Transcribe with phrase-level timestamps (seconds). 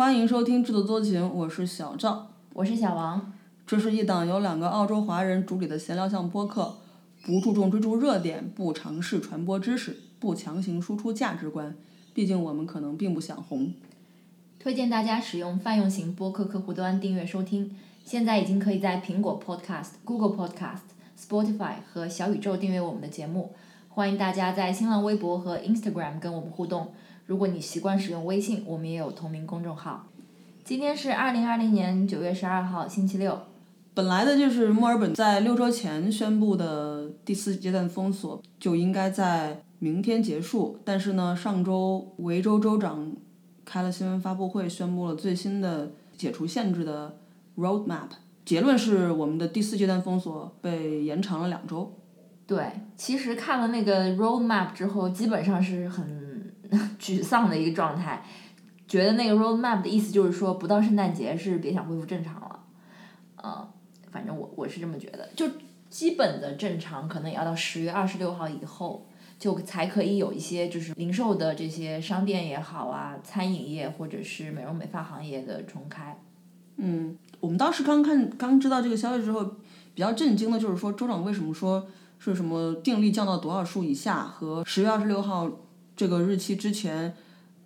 [0.00, 3.34] 欢迎收听《制作多情》，我是小赵，我是小王。
[3.66, 6.78] 这是一档由两个澳洲华人主理的闲聊向播客，
[7.22, 11.76] 不注重追逐热点，不尝试传播知识，不强行输出价值观。
[12.14, 13.74] 毕竟我们可能并不想红。
[14.58, 17.76] 推荐大家使用泛用型播客客户端订阅收听。
[18.02, 20.78] 现在已经可以在苹果 Podcast、Google Podcast、
[21.20, 23.52] Spotify 和小宇宙订阅我们的节目。
[23.90, 26.88] 欢迎大家在新浪微博和 Instagram 跟我们互动。
[27.30, 30.04] 如果你习惯使用微信，我们也有同名公众号。
[30.64, 33.38] 今天是二零二零年九月十二号，星期六。
[33.94, 43.12] 本来的就是墨尔本在六周前宣布的第四阶段封锁就应该在明天结束，但是呢，上周维州州长
[43.64, 47.14] 开了新闻发布会，宣布了最新的解除限制的
[47.56, 48.08] roadmap。
[48.44, 51.94] 结论是我们的第四阶段封锁被延长了两周。
[52.44, 56.29] 对，其实看了那个 roadmap 之后，基本上是很
[56.98, 58.24] 沮丧的一个状态，
[58.86, 62.60] 觉得那个 roadmap 的意思就是说，不到圣诞节是别想恢复正常了，
[63.42, 63.68] 嗯。
[64.12, 65.46] 反正我我是这么觉得，就
[65.88, 69.06] 基本的正常可能也要到十月二十六号以后，
[69.38, 76.20] 就才可以有一些就是零售的这些商店也好啊，餐饮业或者是美容美发行业的重开。
[76.78, 79.44] 嗯，我们当时刚看刚知道这个消息之后，
[79.94, 81.86] 比较震惊的就是说州长为什么说
[82.18, 85.48] 是什么定力降到多少数以下和十月二十六号
[86.00, 87.14] 这个日期之前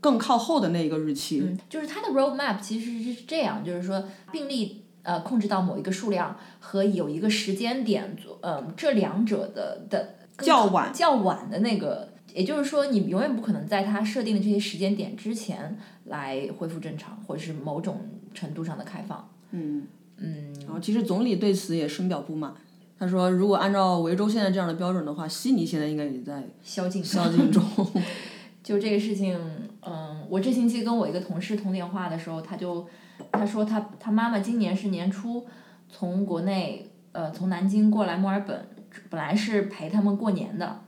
[0.01, 1.41] 更靠后的那一个日期。
[1.41, 4.81] 嗯，就是它的 roadmap 其实是这样，就是说病例。
[5.05, 18.01] 呃，控制到某一个数量和有一个时间点，嗯，这两者的的较晚较晚的那个，也就是说，你永远不可能在它设定的这些时间点之前来恢复正常，或者是某种
[18.33, 19.29] 程度上的开放。
[19.51, 20.55] 嗯嗯。
[20.61, 22.55] 然后，其实总理对此也深表不满。
[22.99, 27.63] 他说，如果按照维州现在这样的标准的话，悉尼现在应该也在宵禁宵禁中。
[28.63, 29.39] 就这个事情，
[29.87, 32.87] 嗯，我这星期跟我一个同事通电话的时候，他就。
[33.31, 35.47] 他说他他妈妈今年是年初
[35.89, 38.67] 从国内呃从南京过来墨尔本，
[39.09, 40.81] 本来是陪他们过年的，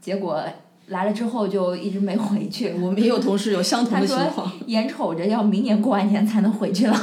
[0.00, 0.40] 结果
[0.86, 2.72] 来了之后就一直没回去。
[2.80, 4.48] 我们也有同事有相同的情况。
[4.66, 6.96] 眼瞅着要明年过完年才能回去了。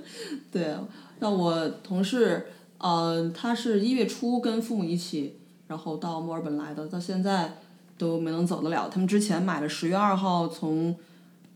[0.50, 0.74] 对，
[1.18, 2.46] 那我同事
[2.78, 5.36] 呃他是一月初跟父母一起，
[5.68, 7.58] 然后到墨尔本来的，到现在
[7.96, 8.88] 都没能走得了。
[8.88, 10.96] 他们之前买了十月二号从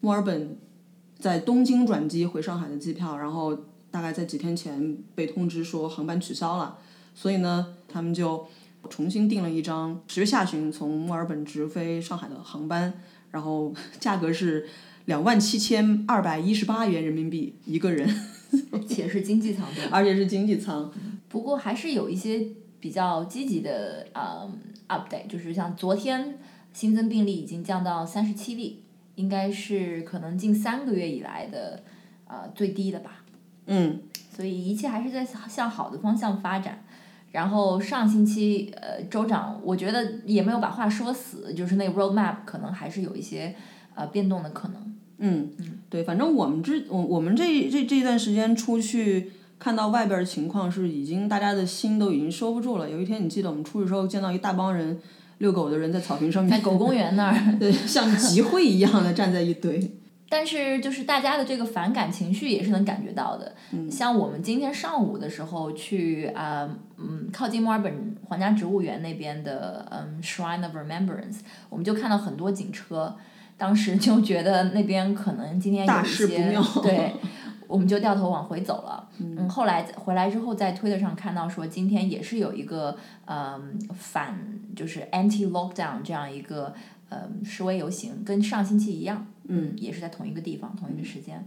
[0.01, 0.57] 墨尔本。
[1.21, 3.55] 在东京转机回上海的机票，然后
[3.91, 6.79] 大概在几天前被通知说航班取消了，
[7.15, 8.47] 所以呢，他们就
[8.89, 12.95] 重新订了一张十月下旬从墨尔本直飞上海的航班，
[13.33, 14.67] 然后价格是
[15.05, 18.09] 两万七千二百一十八元人民币一个人，
[18.89, 20.91] 且是经济舱对，而且是经济舱。
[21.29, 22.47] 不过还是有一些
[22.81, 24.51] 比较积极的呃
[24.89, 26.39] update，就是像昨天
[26.73, 28.83] 新增病例已经降到三十七例。
[29.17, 31.83] 应该是可能近三个月以来的，
[32.27, 33.23] 呃最低的吧。
[33.67, 34.01] 嗯。
[34.35, 36.83] 所以一切还是在向好的方向发展。
[37.31, 43.55] 然后上星期，呃，州长我觉得也没有把话说死，就是那个 roadmap 可能还是有一些
[43.95, 44.90] 呃变动的可能。
[45.21, 45.79] 嗯嗯。
[45.89, 52.91] 对，反正我们这我我们这这这一段时间出去看到外边的情况是已经大家的心都已经收不住了。
[52.91, 54.99] 有一天你记得我们出去时候见到一大帮人。
[55.41, 59.91] 遛狗的人在草坪上面，在狗公园那儿， 对，像集会一样的站在一堆。
[60.29, 63.55] 但是，就是大家的这个反感情绪也是能感觉到的。
[63.73, 63.91] 嗯。
[63.91, 71.39] 像我们今天上午的时候去啊，嗯，靠近墨尔本皇家植物园那边的嗯 Shrine of Remembrance，
[71.71, 73.17] 我们就看到很多警车，
[73.61, 77.13] 当时就觉得那边可能今天有一些对。
[77.69, 79.09] 我们就掉头往回走了。
[79.19, 84.37] 嗯，后来回来之后，在推特上看到说，今天也是有一个嗯反
[84.75, 86.75] 就是 anti lockdown 这样一个
[87.11, 89.25] 呃示威游行，跟上星期一样。
[89.47, 91.47] 嗯，也是在同一个地方，同一个时间。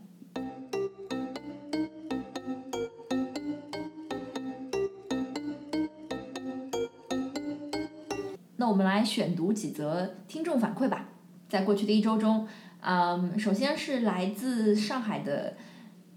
[8.55, 11.09] 那我们来选读几则听众反馈吧。
[11.53, 12.47] 在过去的一周中，
[12.81, 15.53] 嗯，首先是来自上海的。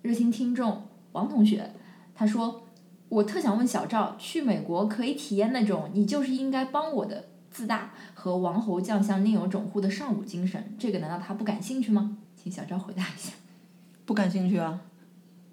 [0.01, 1.73] 热心听众王同学，
[2.15, 2.63] 他说
[3.11, 13.35] ：“我特想问小赵，去美国可以体验那种你就是应该帮我的自大和王侯将相宁有种乎的尚武精神，这个难道他不感兴趣吗？”请小赵回答一下。
[14.07, 14.81] 不感兴趣啊？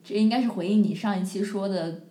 [0.02, 2.04] 这应该是回应你上一期说的，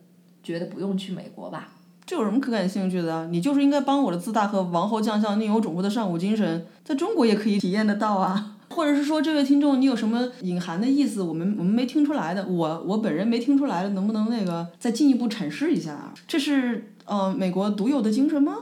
[0.42, 1.71] 觉得不用去美国吧？
[2.12, 3.26] 这有什么可感兴趣的？
[3.28, 8.58] 你就是应该帮我的自大和王侯将相宁有种乎的尚武精神，在中国也可以体验得到啊。
[8.68, 11.22] 或者是说，这位听众，你有什么隐含的意思？
[11.22, 16.12] 我们我们没听出来的，我我本人没听出来的，能不能那个再进一步阐释一下啊？
[16.28, 18.56] 这是呃美国独有的精神吗？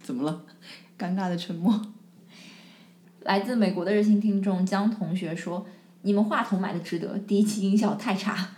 [0.00, 0.42] 怎么了？
[0.96, 1.82] 尴尬的沉默。
[3.22, 5.66] 来自美国的热心听众江同学说
[6.02, 8.50] ：“你们话筒买的值得，第一期音效太差。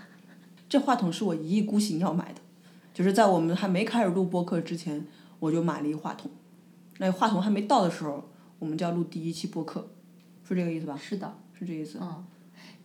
[0.68, 2.40] 这话筒是我一意孤行要买的，
[2.96, 5.06] 就是在我们还没开始录播客之前，
[5.38, 6.30] 我就买了一话筒。
[6.96, 8.26] 那话筒还没到的时候，
[8.58, 9.86] 我们就要录第一期播客，
[10.48, 10.98] 是这个意思吧？
[10.98, 11.98] 是的，是这意思。
[12.00, 12.24] 嗯，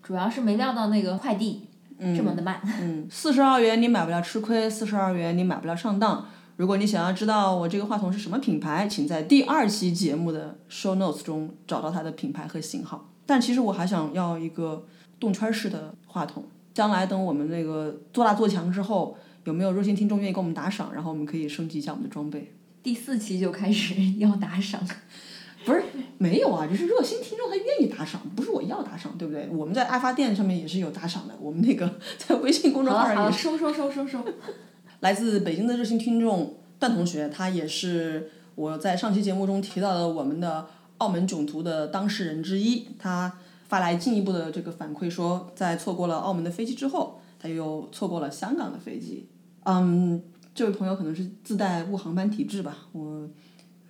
[0.04, 2.60] 主要是没料到那个快递这么的慢。
[2.82, 6.26] 嗯，四十二元你买不了吃亏，四十二元你买不了上当。
[6.58, 13.08] 如果你想要知道我这个话筒是什么品牌，请在第二期节目的 show notes 中找到它的品牌和型号。
[13.26, 14.86] 但其实我还想要一个
[15.18, 16.44] 动圈式的话筒。
[16.74, 20.94] 将来等我们那个做大做强之后，有没有热心听众愿意给我们打赏？
[20.94, 22.54] 然后我们可以升级一下我们的装备。
[22.84, 24.82] 第四期就开始要打赏，
[25.66, 25.84] 不是
[26.18, 29.48] 没有啊，就是热心听众他愿意打赏，不是我要打赏，对不对？
[29.52, 34.24] 我们在爱发电上面也是有打赏的，我们那个在微信公众号上也收收收收收。
[35.02, 40.68] 来自北京的热心听众段同学，他也是我在上期节目中提到的我们的
[40.98, 43.34] 澳门囧途的当事人之一，他。
[43.72, 49.28] 发来进一步的这个反馈说，在错过了澳门的飞机之后，他又错过了香港的飞机。
[49.64, 50.22] 嗯，
[50.54, 53.28] 这位朋友可能是自带误航班体质吧，我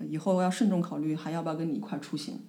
[0.07, 2.39] 以后要慎重考虑还要不要跟你一块儿出行。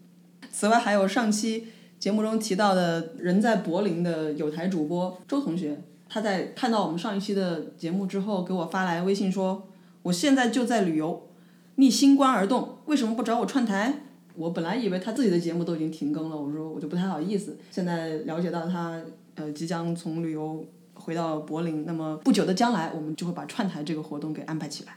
[0.52, 1.66] 此外，还有上期
[1.98, 9.66] 节目中提到的人在柏林的有台主播周同学，他在看到我们上一期的节目之后，给我发来微信说
[10.04, 11.28] ：“我现在就在旅游，
[11.76, 14.00] 逆新冠而动，为什么不找我串台？”
[14.34, 17.58] 我本来以为他自己的节目都已经停更了，我说我就不太好意思。
[17.70, 18.98] 现在了解到他
[19.34, 20.64] 呃即将从旅游
[21.04, 24.96] 回到柏林，那么不久的将来，我们就会把串台这个活动给安排起来。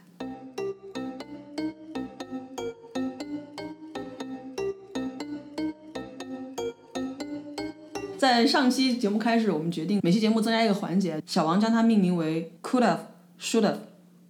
[8.20, 13.00] 在上期节目开始，我们决定每期节目增加一个环节，小王将它命名为 Could have,
[13.40, 13.78] Should have,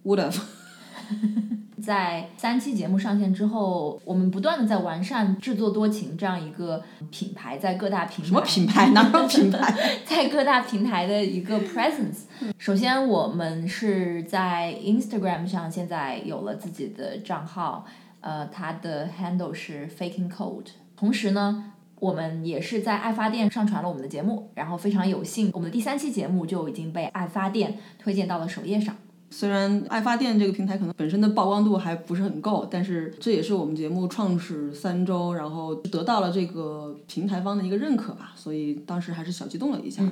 [0.04, 1.55] Would have。
[1.86, 8.90] 在三期节目上线之后，我们不断的在完善“制作多情”这样一个品牌，在各大平台什么品牌？
[8.90, 9.72] 哪 有品牌？
[10.04, 12.24] 在各大平台的一个 presence。
[12.58, 17.86] 首先，我们是在 Instagram 上现在有了自己的账号，
[18.20, 20.70] 呃，它的 handle 是 faking code。
[20.96, 28.96] 同时呢，我们也是在爱发电上传了我们的节目，然后非常有幸，我们的第三期节目就已经被爱发电推荐到了首页上。
[29.38, 40.02] 虽然爱发电这个平台可能本身的曝光度还不是很够，但是这也是我们节目创始三周，然后得到了这个平台方的一个认可吧，所以当时还是小激动了一下。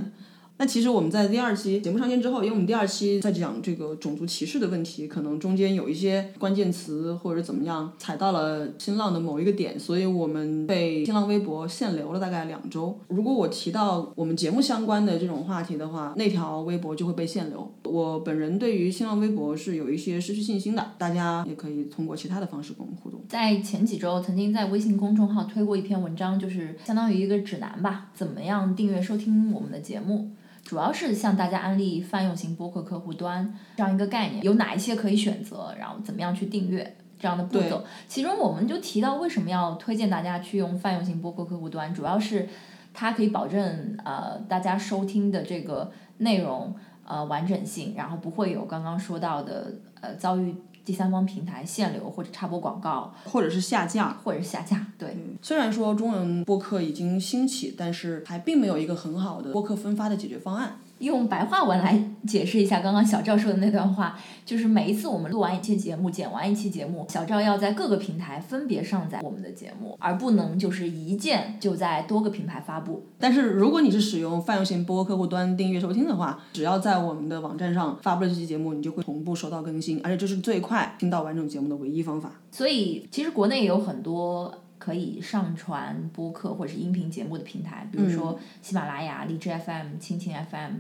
[0.57, 12.97] 那其实我们在第二期节目上线之后，因为我们第二期在讲这个种族歧视的问题，可能中间有一些关键词或者怎么样踩到了新浪的某一个点，所以我们被新浪微博限流了大概两周。
[13.09, 17.69] 如果我提到我们节目相关的这种话题的话，那条微博就会被限流。
[17.83, 23.21] 我本人对于新浪微博是有一些失去信心的，大家也可以通过其他的方式跟我们互动。
[23.29, 30.31] 在前几周，曾经在微信公众号推过一篇文章，就是相当于一个指南吧，怎么样订阅收听我们的节目。
[30.65, 37.85] 主要是向大家安利泛用型播客客户端这样一个概念，有哪一些可以选择，然后怎么样去订阅这样的步骤。
[38.09, 42.49] 其中我们就提到为什么要推荐大家去用泛用型播客客户端，主要是
[42.95, 46.75] 它可以保证呃大家收听的这个内容
[47.05, 50.55] 呃完整性，然后不会有刚刚说到的呃遭遇。
[50.85, 54.87] 第三方平台限流或者插播广告，或者是下架，或者是下架。
[54.99, 60.79] 对，虽然说中文播客已经兴起，但是还并没有一个很好的播客分发的解决方案。
[61.05, 73.07] 用白话文来解释一下刚刚小赵说的那段话，就是每一次我们录完一期节目、剪完一期节目，小赵要在各个平台分别上载我们的节目，而不能就是一键就在多个平台发布。
[73.19, 82.33] 但是如果你是使用泛用型播客客户端订阅收听的话，只要在我们的网站上发布了这期节目，你就会同步收到更新，而且这是最快听到完整节目的唯一方法。
[82.51, 84.53] 所以其实国内也有很多。
[84.85, 90.73] 可以上传播客或者是音频节目的平台，比如说喜马拉雅、荔枝 FM、蜻蜓 FM，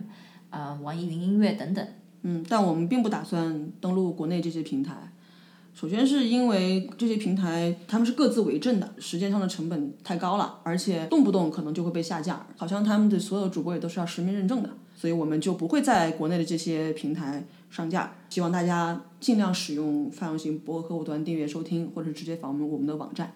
[0.50, 1.88] 呃，网易云音乐等等。
[2.20, 4.94] 嗯，但我们并不打算登录国内这些平台。
[5.72, 12.46] 首先是因为这些平台他们是各自为政的，时间上的成本太高了，而且动不动可能就会被下架。
[12.58, 18.12] 好像他们的所有主播也都是要实名认证的，所以我们就不会在国内的这些平台上架。
[18.28, 23.32] 希望大家尽量使用泛用型播客客户端订阅收听，或者直接访问我们的网站。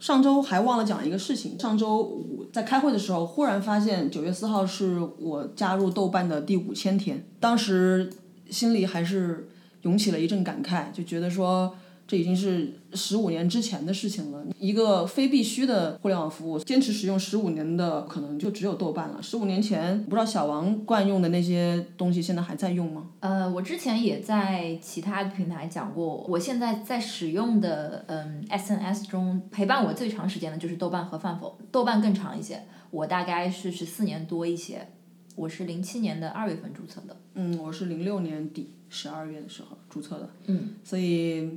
[0.00, 1.56] 上周还忘了讲一个事情。
[1.60, 7.24] 上周五在开会的时候，忽然发现九月四号是我加入豆瓣的第五千天。
[7.38, 8.10] 当时
[8.48, 9.48] 心里还是
[9.82, 11.72] 涌起了一阵感慨，就觉得说
[12.10, 14.44] 这已经是十五年之前的事情了。
[14.58, 19.22] 一个非必须的互联网服务，坚持使用十五年的，可能就只有豆瓣了。
[19.22, 23.10] 十五年前，不知道小王惯用的那些东西，现在还在用吗？
[23.20, 34.88] 呃，我之前也在其他平台讲过，我现在在使用的嗯 SNS 中，陪伴我最长时间的就是豆瓣和饭否，豆瓣更长一些，我大概是十四年多一些。
[35.36, 37.16] 我是零七年的二月份注册的。
[37.34, 40.28] 嗯，我是零六年底十二月的时候注册的。
[40.46, 41.48] 嗯，所以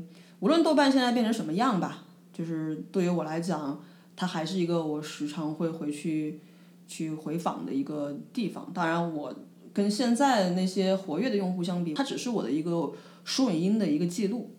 [0.44, 3.82] 无论豆瓣现在变成什么样吧，就是对于我来讲，
[4.14, 6.42] 它还是一个我时常会回去
[6.86, 8.70] 去回访的一个地方。
[8.74, 9.34] 当然，我
[9.72, 12.92] 跟现在那些活跃的用户相比，它只是我的一个
[13.24, 14.54] 输影音的一个记录。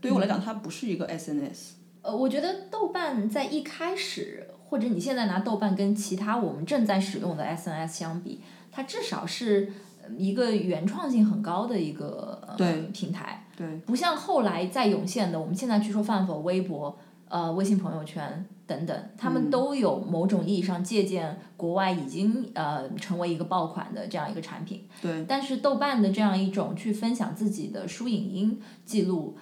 [0.00, 1.70] 对于我来讲，它不是一个 SNS。
[2.02, 8.40] 呃，我觉得豆瓣在一开始，或者你现在拿豆瓣跟其他我们正在使用的 SNS 相比，
[8.70, 9.72] 它至少是
[10.16, 13.42] 一个原创性很高的一个对平台。
[13.56, 16.98] 对，不像后来再涌现的，我们现在去说饭否、微博、
[17.28, 24.84] 呃微信朋友圈等等，他们都有某种意义上借鉴国外已经呃成为一个爆款的这样一个产品。
[25.00, 25.24] 对。
[25.26, 29.36] 但是豆瓣的这样一种去分享自己的书影音记录，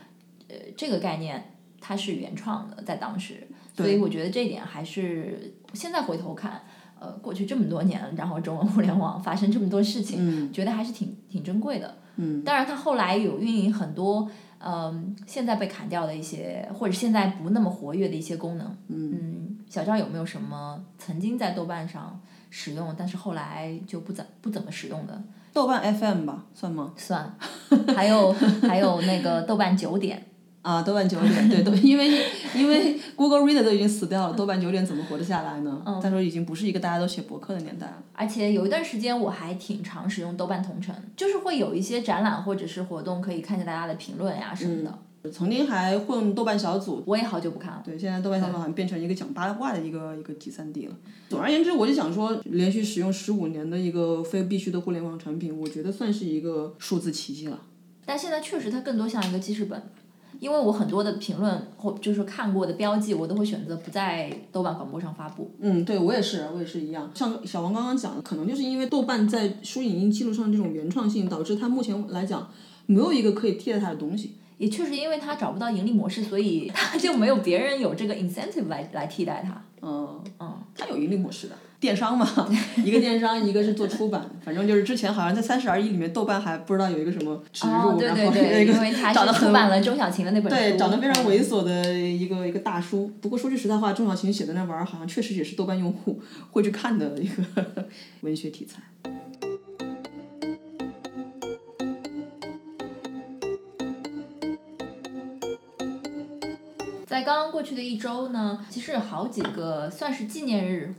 [0.49, 6.63] 呃，这个概念它是原创的，在当时，所以我觉得这一点还是现在回头看，
[7.01, 11.97] 呃，过去这么多年，然后中文互联网发生这么多事情，觉得还是挺挺珍贵的。
[12.17, 14.29] 嗯，当然，它后来有运营很多，
[14.59, 18.77] 嗯，现在被砍掉的一些，或者现在不那么活跃的一些功能。
[18.89, 25.23] 嗯，小赵有没有什么曾经在豆瓣上使用，但是后来就不怎不怎么使用的？
[25.53, 26.93] 豆瓣 FM 吧，算吗？
[26.97, 27.37] 算，
[27.95, 30.25] 还有还有那个豆瓣九点。
[30.65, 32.11] 啊，豆瓣九点，对，都因为
[32.57, 35.83] 因为 Google Reader 都已经死掉了，豆瓣九点怎么活得下来呢？
[35.85, 38.03] 嗯再说已经不是一个大家都写博客的年代了。
[38.15, 44.99] 而且有一段时间我还挺常使用豆瓣同城，就是会有一些展览或者是活动可以看见大家的评论呀什么的。
[45.31, 47.83] 曾经还混豆瓣小组，我也好久不看了。
[47.85, 50.95] 对，现在豆瓣小组好像变成一个讲八卦的一个一个集散地了。
[51.29, 57.61] 总而言之，我就想说，连续使用十五年的一个非必须的互联网产品，我觉得算是一个数字奇迹了。
[58.07, 59.83] 但现在确实它更多像一个记事本。
[60.45, 65.51] 因为我很多的评论或就是看过的标记，我都会选择不在豆瓣广播上发布。
[65.59, 67.11] 嗯，对我也是，我也是一样。
[67.15, 72.47] 像小王刚刚讲的，可能就是因为豆瓣在书影音记录上这种原创性，导致它目前来讲
[72.85, 74.35] 没有一个可以替代它的东西。
[74.59, 79.65] 也确实因为它找不到盈利模式，所以它就没有别人有这个 incentive 来来替代它。
[79.81, 81.57] 嗯嗯，它有盈利模式的。
[81.85, 82.27] 电商嘛，
[82.83, 88.73] 一个电商，一个是做出版，反正就是之前好像在三十而已里面，豆瓣还不知道有一个什么植入，然后那个
[89.13, 93.13] 长得出版了钟小琴的那本书，对，长得非常猥琐的一个一个大叔。
[93.21, 96.19] 不过说句实在话，钟小琴写的那玩意儿，好像确实也是豆瓣用户
[96.53, 97.45] 会去看的一个
[98.23, 98.81] 文学题材。
[107.07, 110.93] 在刚刚过去的一周呢，其实有好几个算是纪念日，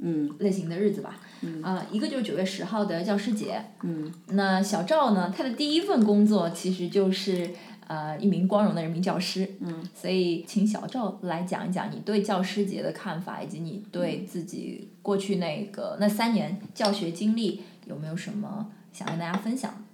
[0.00, 1.62] 嗯，类型的日子吧，嗯。
[1.62, 7.50] 啊，一个就是九月十号的教师节，嗯，那小赵呢，他的第一份工作其实就是
[7.86, 19.84] 呃一名光荣的人民教师，嗯，所以请小赵来讲一讲你对教师节的看法，以及你对自己过去那个那三年教学经历有没有什么想跟大家分享？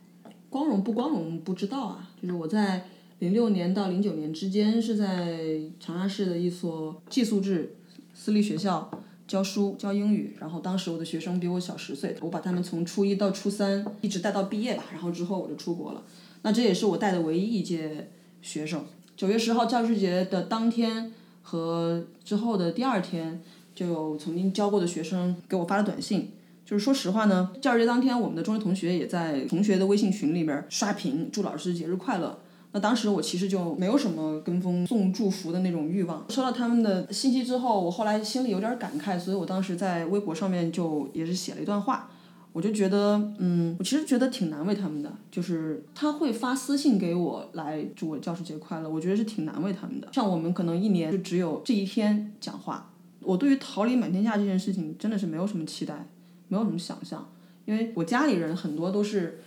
[0.50, 2.84] 光荣不光荣不知道啊，就是我在。
[3.20, 5.38] 零六年到零九年之间是在
[5.80, 7.76] 长沙市的一所寄宿制
[8.12, 8.90] 私立学校
[9.26, 16.02] 教书教英语，然后当时我的学生比我小十岁，我把他们从初一到初三一直带到毕业吧，然后之后我就出国了。
[16.42, 18.10] 那这也是我带的唯一一届
[18.42, 18.84] 学生。
[19.16, 21.12] 九月十号教师节的当天
[21.42, 23.40] 和之后的第二天，
[23.74, 26.32] 就有曾经教过的学生给我发了短信，
[26.66, 32.38] 就是说实话呢，教师节当天我们的中学同学也在同学的微信群里边刷屏祝老师节日快乐。
[32.74, 36.26] 那当时我其实就没有什么跟风送祝福的那种欲望。
[36.28, 42.10] 收到他们的信息之后，我后来心里有点感慨，所以我当时在微博上面就也是写了一段话。
[42.52, 50.08] 我就觉得，嗯，我其实觉得挺难为他们的，就是他会发私信给我来祝我教师节快乐，我觉得是挺难为他们的。
[50.12, 52.90] 像我们可能一年就只有这一天讲话，
[53.20, 56.08] 我对于桃李满天下这件事情真的是没有什么期待，
[56.48, 57.28] 没有什么想象，
[57.66, 59.40] 因为我家里人很多都是。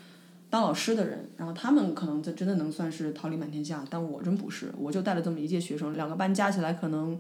[0.50, 7.20] 当老师的人，然后他们可能真真的能算是桃李满天下，但我真不是，我就带了这么一届学生，两个班加起来可能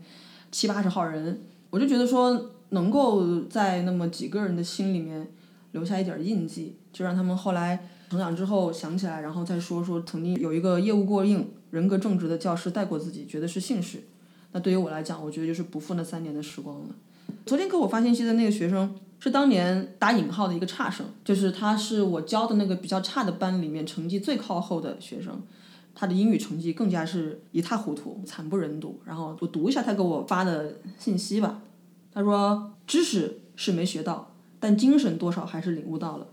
[0.50, 5.28] 七八十号人，我就觉得说能够在那么几个人的心里面
[5.74, 14.04] 留下一点印记，就让他们后来成长之后想起来，然后再说说曾经有一个业务过硬、人格正直的教师带过自己，觉得是幸事。
[14.54, 16.96] 那对于我来讲，我觉得就是不负那三年的时光了。
[17.46, 18.96] 昨天给我发信息的那个学生。
[19.20, 25.42] 是当年打引号的一个差生，就是他是我教的那个比较差的班里面成绩最靠后的学生，
[25.96, 29.00] 他的英语成绩更加是一塌糊涂，惨不忍睹。
[29.06, 31.62] 然后我读一下他给我发的信息吧。
[32.14, 36.28] 他说：“知识是没学到，但精神多少还是领悟到了。”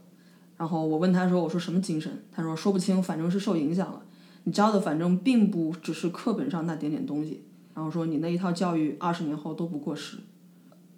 [0.57, 4.03] 然后我问他说：“我说什么精神？”他说：“说不清，反正是受影响了。
[4.45, 10.19] 你教的反正并不只是课本上那点点东西。”然后说：“你那一套教育二十年后都不过时。”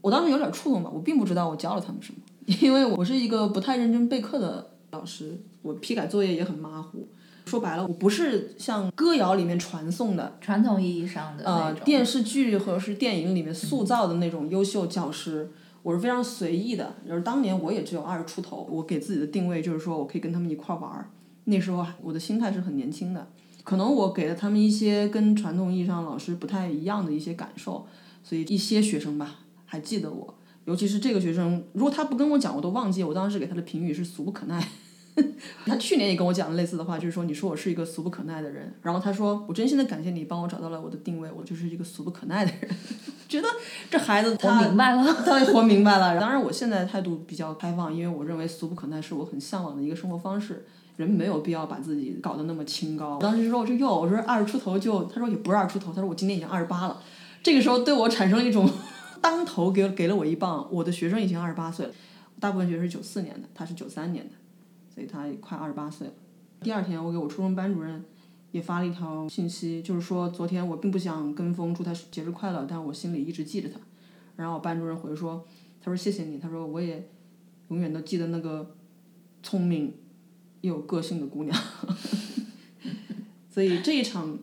[0.01, 2.19] 我当时有点触动吧，我并不知道我教了他们什么，
[2.63, 7.09] 因为我是一个不太认真备课的老师，我批改作业也很马虎。
[7.47, 15.49] 说白了，我不是像歌谣里面传颂的传统意义上的呃电视剧或者是电影里面塑造的那种优秀教师，
[15.85, 16.95] 我是非常随意的。
[17.07, 21.09] 就是当年我也只有二十出头，我给自己的定位就是说我可以跟他们一块玩儿。
[21.45, 23.29] 那时候我的心态是很年轻的，
[23.63, 27.87] 可能我给了他们一些跟传统意义上老师不太一样的一些感受，
[28.25, 29.37] 所以一些学生吧
[29.67, 34.67] 还记得我，尤其是这个学生，如果他不跟我讲，我都忘记我当时给他的评语是俗不可耐。
[35.65, 42.71] 他去年也跟我讲了类似的话，就是说你说我是一个俗不可耐的人，然后他说我真心的感谢你帮我找到了我的定位，我就是一个俗不可耐的人。
[43.27, 43.49] 觉得
[43.91, 46.21] 这孩子他明白了，他活明白了。
[46.21, 50.67] 当然我现在态度比较开放，因为我认为俗不可耐是我很向往的一个生活方式。
[50.97, 53.17] 人没有必要把自己搞得那么清高。
[53.17, 57.03] 我当时就说我说哟，我说二十出头就，他说也不是二十出头，他说我今年已经二十八了。
[57.43, 58.69] 这个时候对我产生了一种
[59.21, 60.69] 当头给给了我一棒。
[60.71, 61.93] 我的学生已经二十八岁了，
[62.39, 64.35] 大部分学生是九四年的，他是九三年的。
[64.95, 66.13] 所以他快二十八岁了。
[66.63, 68.03] 第二天，我给我初中班主任
[68.51, 73.79] 也发了一条信息，就是说昨天我并不想跟风祝他节日快乐，但我心里一直记着他。
[74.37, 75.45] 然后我班主任回说
[75.83, 77.09] ：“他说谢谢你，他说我也
[77.69, 78.75] 永远都记得那个
[79.43, 79.95] 聪明
[80.63, 81.55] 又有个性的姑娘。
[83.53, 84.39] ”所以这一场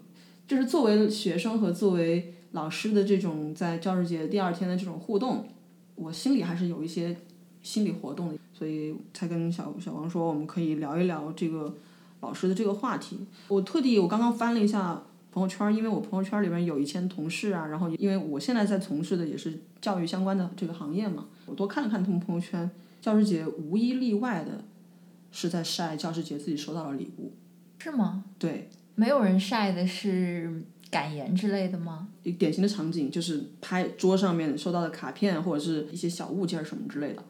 [0.47, 5.47] 就是作为学生和作为老师的这种在教师节第二天的这种互动，
[5.93, 7.15] 我心里还是有一些。
[7.63, 11.73] 心理活动的，所以才跟小小王说，我们可以聊一聊这个
[12.19, 13.17] 老师的这个话题。
[13.47, 22.69] 我特地我刚刚翻了一下朋友圈，因为我朋友圈里面有以前同事啊，然后因为我现在在从事的也是教育相关的这个行业嘛，我多看了看他们朋友圈，
[22.99, 24.65] 教师节无一例外的
[25.31, 27.31] 是在晒教师节自己收到的礼物。
[27.79, 28.25] 是吗？
[28.37, 28.69] 对。
[28.95, 32.07] 没有人晒的是感言之类的吗？
[32.37, 37.23] 典型的场景就是拍桌上面收到的卡片或者是一些小物件什么之类的。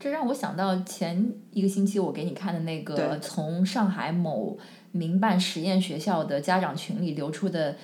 [0.00, 4.58] 这让我想到前一个星期我给你看的那个从上海某
[4.92, 7.76] 民办实验学校的家长群里流出的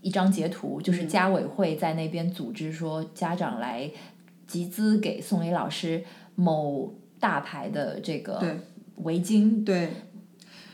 [0.00, 3.90] 一张截图，就是家委会在那边组织说家长来
[4.46, 6.04] 集资给宋雷老师
[6.36, 8.42] 某大牌的这个
[8.96, 9.62] 围巾。
[9.64, 9.90] 对，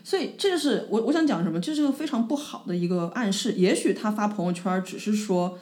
[0.05, 3.55] 所以这就是我我想讲什么，这是个非常不好的一个暗示。
[3.55, 5.59] 也许他发朋友圈只是说。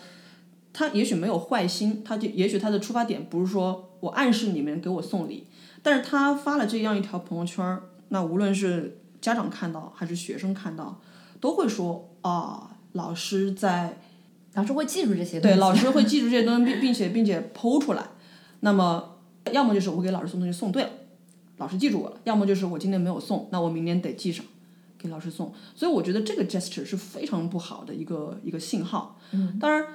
[0.75, 5.47] 他也许没有坏心，他就也许他的出发点不是说我暗示你们给我送礼，
[5.83, 7.79] 但是他发了这样一条朋友圈
[8.09, 10.99] 那无论是家长看到还是学生看到，
[11.41, 13.99] 都会说啊，老师在，
[14.55, 18.03] 老师会记住这些东西，对，老师会记住这些东西，并并且并且剖出来，
[18.61, 19.17] 那么
[19.53, 20.91] 要么就是我给老师送东西送对了，
[21.63, 24.45] 老师记住我了，要么就是我今天没有送，那我明年得记上，
[24.99, 29.87] 给老师送，所以我觉得这个 gesture 是非常不好的一个一个信号，嗯，当然。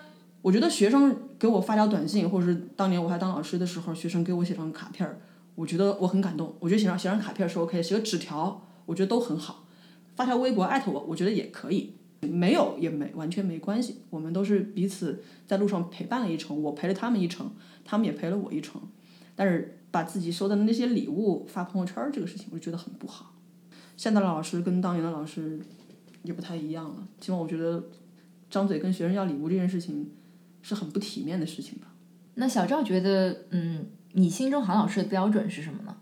[0.43, 5.19] 我觉得学生给我发条短信，或者是当年我还当老师的时候，学生给我写张卡片儿，
[5.56, 6.56] 我觉得我很感动。
[6.60, 9.65] 我觉得写上写张卡片是 OK，写个纸条，我觉得都很好。
[10.15, 11.95] 发条微博艾特我，我觉得也可以。
[12.21, 17.51] 没有也没完全没关系，我们都是彼此在路上陪伴了一程，我陪了他们一程，
[17.84, 18.80] 他们也陪了我一程。
[19.36, 23.34] 但是把自己收的那些礼物发朋友圈儿这个事情，我就觉得很不好。
[23.95, 25.60] 现在的老师跟当年的老师
[26.23, 27.08] 也不太一样了。
[27.19, 27.84] 起码我觉得
[28.50, 30.10] 张嘴跟学生要礼物这件事情。
[30.60, 31.88] 是很不体面的事情吧？
[32.34, 35.95] 那小赵觉得，嗯，你心中好老师的标准是什么呢？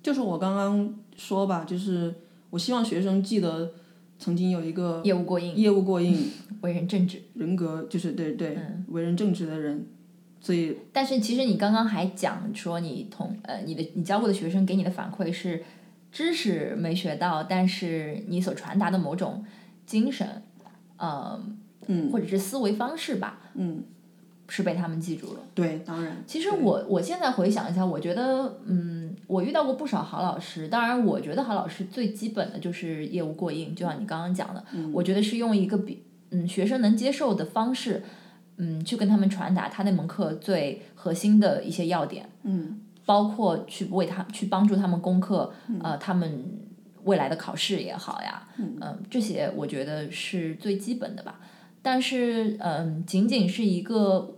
[0.00, 2.14] 就是我刚刚说吧，就是
[2.50, 3.72] 我希望学生记得
[4.16, 8.56] 曾经有一个业务过硬、业务过硬、为人正直、人格就是对对
[8.88, 9.88] 为人正直的人。
[10.42, 15.62] 所以，但是其实你刚刚还讲说，你同呃你的你教过的学生给你的反馈是
[16.10, 19.44] 知识没学到，但是你所传达的某种
[19.86, 20.42] 精神，
[20.98, 21.40] 呃。
[21.88, 23.82] 嗯，或者是思维方式吧，嗯，
[24.46, 25.40] 是被他们记住了。
[25.52, 26.22] 对，当然。
[26.28, 30.68] 其实我我现在回想一下，我觉得，嗯，我遇到过不少好老师。
[30.68, 38.04] 当然，我觉得好老师最基本的就是业务过硬，就像你刚刚讲的，我觉得是用一个比嗯学生能接受的方式，
[38.56, 46.44] 嗯，去跟他们传达他那门课最核心的一些要点，嗯，包括去为他去帮助他们攻克呃他们
[47.04, 51.40] 未来的考试也好呀，嗯，这些我觉得是最基本的吧。
[51.84, 54.36] 但是，嗯，仅仅是一个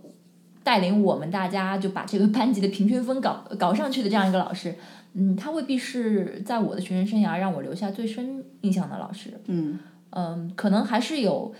[0.63, 4.73] 带领我们大家就把这个班级的平均分搞搞上去的这样一个老师，
[5.13, 9.39] 嗯，他未必是在我的学生生涯让我留下最深印象的老师。
[9.45, 9.77] 嗯，
[10.09, 11.53] 嗯，可能还是有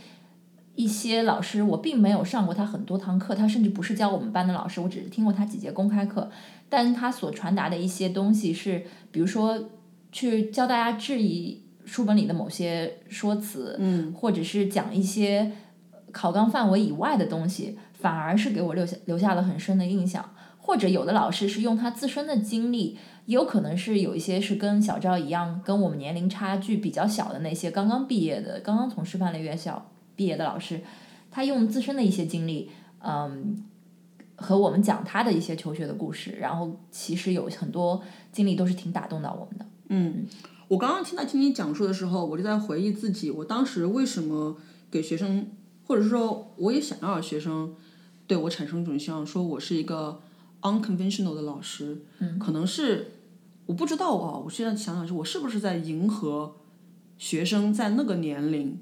[0.75, 6.29] 一些老师，我并没有上过他很多堂课，他甚至不是教我们班的老师，我只是听过他几节公开课，
[6.69, 9.69] 但他所传达的一些东西是，比如说
[10.11, 15.51] 去教大家质疑书本里的某些说辞，嗯，或者是讲一些
[16.11, 20.31] 考纲范围以外的东西，反而是给我留下留下了很深的印象。
[20.57, 30.81] 或者有的老师是用他自身的经历，也有可能是有一些是跟小赵一样，跟我们年龄差距比较小的那些刚刚毕业的、刚刚从师范类院校毕业的老师，
[31.29, 33.63] 他用自身的一些经历，嗯，
[34.35, 38.01] 和我们讲他的一些求学的故事，然后其实有很多
[38.31, 39.65] 经历都是挺打动到我们的。
[39.89, 40.25] 嗯，
[40.67, 44.57] 我刚刚听到听你讲述的时候，我就在回忆自己，我当时为什么
[44.89, 45.47] 给学生，
[45.85, 47.75] 或者说我也想要学生
[48.25, 50.21] 对我产生一种希望，说我是一个
[50.61, 53.11] unconventional 的老师，嗯，可能是
[53.67, 56.55] 我不知道啊，我现在想想是我是不是在迎合
[57.17, 58.79] 学生在那个年龄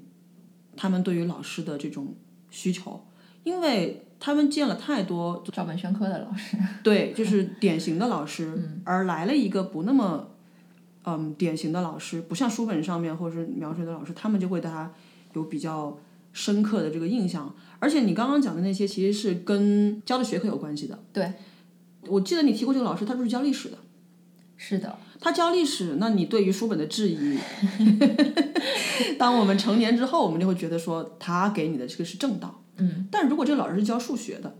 [0.76, 2.14] 他们对于老师的这种
[2.50, 3.04] 需求，
[3.42, 10.30] 因为他们见了太多照本宣科的老师， 对，就是典型的老师， 而来了一个不那么，
[11.04, 14.92] 嗯，典型的老师，不像书本上面或者是描述的老师，他们就会对他
[15.34, 15.98] 有比较
[16.32, 17.54] 深刻的这个印象。
[17.78, 20.98] 而且你刚刚讲的那些，其实是跟教的学科有关系的。
[21.12, 21.32] 对，
[22.06, 23.78] 我记得你提过这个老师，他就是教历史的。
[24.56, 27.38] 是的，他教历史，那你对于书本的质疑，
[29.18, 32.62] 当我们成年之后，我们就会觉得说他给你的这个是正道。
[32.76, 34.58] 嗯，但如果这个老师是教数学的，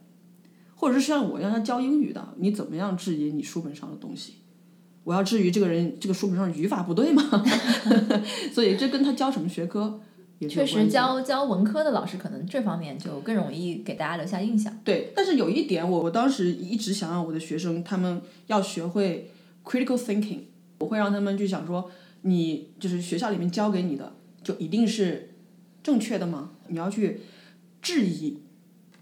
[0.75, 4.37] 或者是像我一样他教英语的，你怎么样质疑你书本上的东西？
[5.05, 7.23] 我要质疑这个人这个书本上的语法不对吗？
[8.51, 10.01] 所以这跟他教什么学科
[10.39, 14.75] 也确实教教文科的老师可能这方面就更容易给大家留下印象。
[14.83, 19.31] 对，但是有一点我我当时一直想让我的学生他们要学会
[19.63, 20.39] critical thinking，
[20.79, 21.91] 我会让他们去想说，
[22.23, 25.35] 你就是学校里面教给你的就一定是
[25.83, 26.51] 正确的吗？
[26.69, 27.21] 你要去
[27.81, 28.39] 质疑，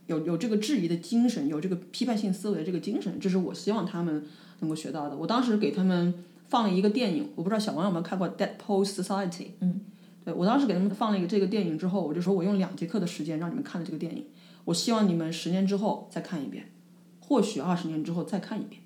[0.07, 4.25] 有有这个质疑的精神，有这个批判性思维的这个精神，这是我希望他们
[4.61, 5.17] 能够学到的。
[5.17, 6.15] 我当时给他们
[6.49, 9.31] 放了一个电影，我不知道小王有没有看过《Dead Poets Society》。
[9.61, 9.81] 嗯。
[10.25, 14.25] 对我当时给他们放了一个这个电影之后，我就说我用两节课的时间让你们看了这个电影，
[14.67, 16.71] 我希望你们十年之后再看一遍，
[17.19, 18.83] 或许二十年之后再看一遍。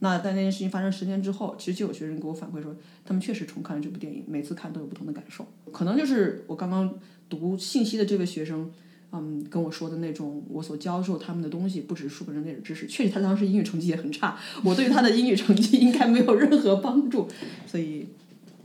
[0.00, 5.46] 那在那件事情发生十年之后，其实就有学生给我反馈说，他们确实重看了这部电影，每次看都有不同的感受。
[5.72, 6.92] 可能就是我刚刚
[7.28, 8.70] 读信息的这位学生，
[9.12, 17.28] 嗯，跟我说的那种，我所教授他们的东西，不只是书本上那种知识，确实他当时英语成绩也很差，我对他的英语成绩应该没有任何帮助，
[17.66, 18.08] 所以，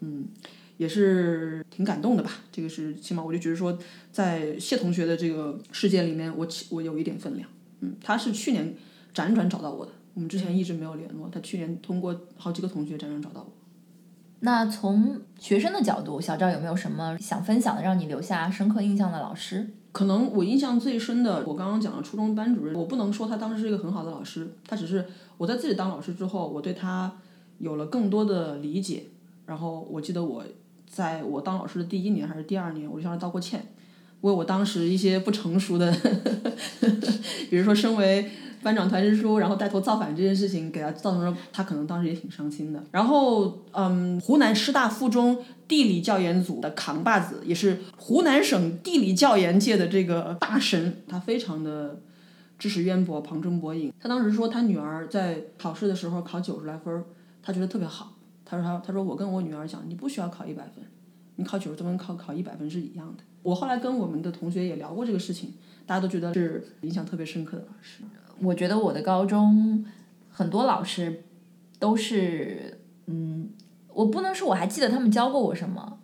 [0.01, 0.25] 嗯。
[0.77, 3.79] 也是挺感动的吧，这个是起码我就觉得说，
[4.11, 7.47] 在谢同学的这个世界里面，我起我有一点分量。
[7.79, 8.75] 嗯，他是去年
[9.13, 13.47] 辗转找到我的，我们之前一直没有联络，他去年通过好几个同学辗转找到我。
[14.39, 19.69] 那从学生的角度，小赵有没有什么想分享的，让你留下深刻印象的老师？
[19.91, 25.05] 可能我印象最深的，我刚刚讲的初中班主任，我不能说他当时是一个很好的老师，他只是
[25.37, 27.13] 我在自己当老师之后，我对他
[27.59, 29.05] 有了更多的理解。
[29.45, 30.43] 然后我记得我
[30.89, 33.65] 在我当老师的第一年还是第二年，我就向他道过歉，
[34.21, 35.95] 为我当时一些不成熟的，
[37.49, 38.29] 比如说身为
[38.65, 42.83] 班长团支书，然后带头造反这件事情，给他造成了他可能当时也挺伤心的。
[42.91, 52.01] 然后，嗯，湖南师大附中地理教研组的扛把子，也是湖南省地理教研界的这个大神，他非常的
[52.57, 53.93] 知识渊博、旁征博引。
[53.99, 57.03] 他当时说他女儿在考试的时候考九十来分，
[57.43, 58.13] 他觉得特别好。
[58.43, 60.83] 他说他他说我跟我女儿讲，你不需要考一百分，
[61.35, 63.23] 你考九十多分考考一百分是一样的。
[63.43, 65.53] 我后来跟我们的同学也聊过这个事情，
[65.85, 68.01] 大家都觉得是印象特别深刻的老师。
[68.41, 69.85] 我觉得我的高中
[70.29, 71.23] 很多老师
[71.79, 73.49] 都是，嗯，
[73.93, 75.99] 我不能说我还记得他们教过我什么，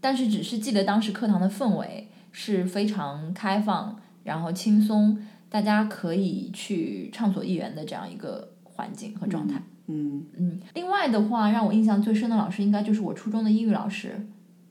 [0.00, 9.62] 但是只是记得当时课堂的氛围是非常开放，然后轻松，大家可以去畅所欲言的这样一个环境和状态。
[9.86, 14.26] 嗯嗯，另外的话，让我印象最深的老师应该就是我初中的英语老师，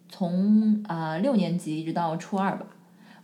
[0.09, 2.65] 从呃六年级一直到初二吧。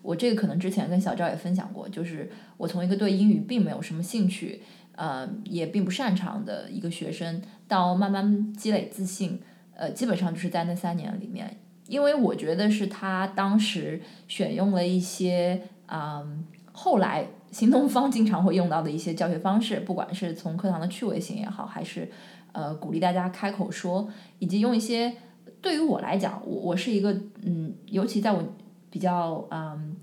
[0.02, 4.62] 我这个可能之前跟小赵也分享过，就是我从一个对英语并没有什么兴趣，
[4.96, 9.40] 呃，也并不擅长的一个学生，到慢慢积累自信，
[9.76, 11.58] 呃，基本上就是在那三年里面，
[11.88, 22.10] 因为我觉得是他当时选用了一些嗯、后来新东方经常会用到的一些教学方式，不管是从课堂的趣味性也好，还是
[22.52, 25.14] 呃鼓励大家开口说，以及用一些
[25.62, 28.44] 对于我来讲，我我是一个嗯，尤其在我
[28.90, 29.96] 比较嗯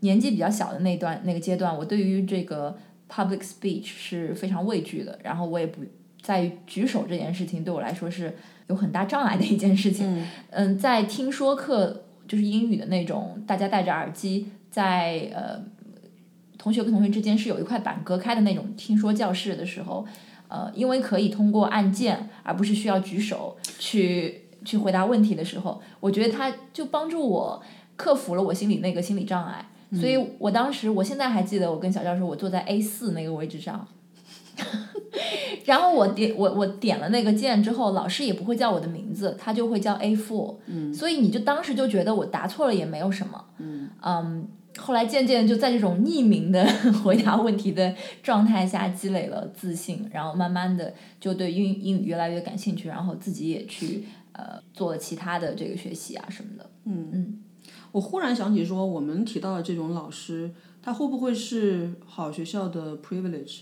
[0.00, 2.76] 年纪比较小的那段那个阶段，我对于这个
[3.08, 5.82] public speech 是非常畏惧的，然后我也不
[6.20, 10.18] 在于举手这件事情对我来说是有很大障碍的一件事情。
[10.18, 15.62] 嗯嗯，在听说课就是英语的那种，大家戴着耳机在呃
[16.58, 20.06] 同学跟同学之间是有一块板隔开的那种听说教室的时候，
[20.48, 27.62] 呃，因为可以通过按键，而不是需要举手去去回答问题的时候，我觉得它就帮助我
[27.96, 29.68] 克服了我心里那个心理障碍。
[29.92, 33.86] 所以我当时，我现在还记得，我跟小教授我坐在 A 四那个位置上，
[35.64, 40.56] 然后我点我我点了那个键之后，老师也不会叫我的名字，他就会叫 A four，
[40.92, 43.44] 所以你就当时就觉得我答错了也没有什么，
[44.02, 46.66] 嗯，后来渐渐就在这种匿名的
[47.04, 57.10] 回答问题的状态下积累了自信，然后慢慢的就对英英语越来越感兴趣，然后自己也去呃做了其他的这个学习啊什么的，嗯。
[57.12, 57.38] 嗯。
[57.94, 60.50] 我忽然想起说，我们提到的这种老师，
[60.82, 63.60] 他会不会是好学校的 privilege？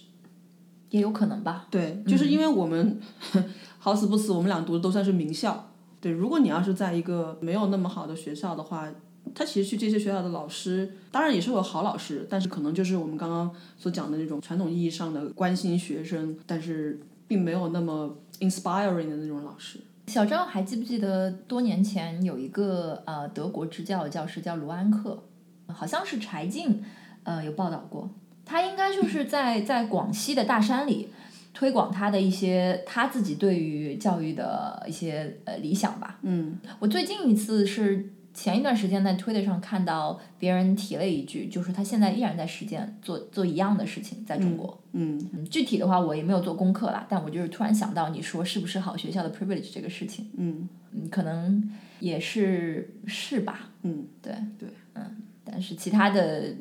[0.89, 1.67] 也有可能吧。
[1.71, 2.99] 对，就是因为我们
[3.79, 5.69] 好死不死，我们俩读的都算是名校。
[6.01, 8.91] 对，如果你要是在一个没有那么好的学校的话，
[9.35, 19.79] 他其实去这些学校的老师，当然也是有好老师，但是可能就是我们刚刚所讲的那种传统意义上的关心学生，但是并没有那么 inspiring 的那种老师。
[20.13, 25.23] 小张还记不记得多年前有一个呃德国支教教师叫卢安克，
[25.69, 26.85] 好像是柴静
[27.23, 28.11] 呃有报道过，
[28.45, 31.09] 他应该就是在在广西的大山里
[31.55, 36.19] 推广他的一些他自己对于教育的一些呃理想吧。
[36.21, 38.13] 嗯，我最近一次是。
[38.35, 44.79] 前一段时间在推特上看到别人提了一句，就是他现在依然在实践做做一样的事情，在中国。
[44.93, 50.31] 嗯嗯，具体的话我也没有做功课啦，但我就是突然想到你说是不是好学校的 privilege 这个事情。
[50.37, 53.71] 嗯嗯，可能也是是吧。
[53.83, 56.55] 嗯，对对，嗯，但是其他的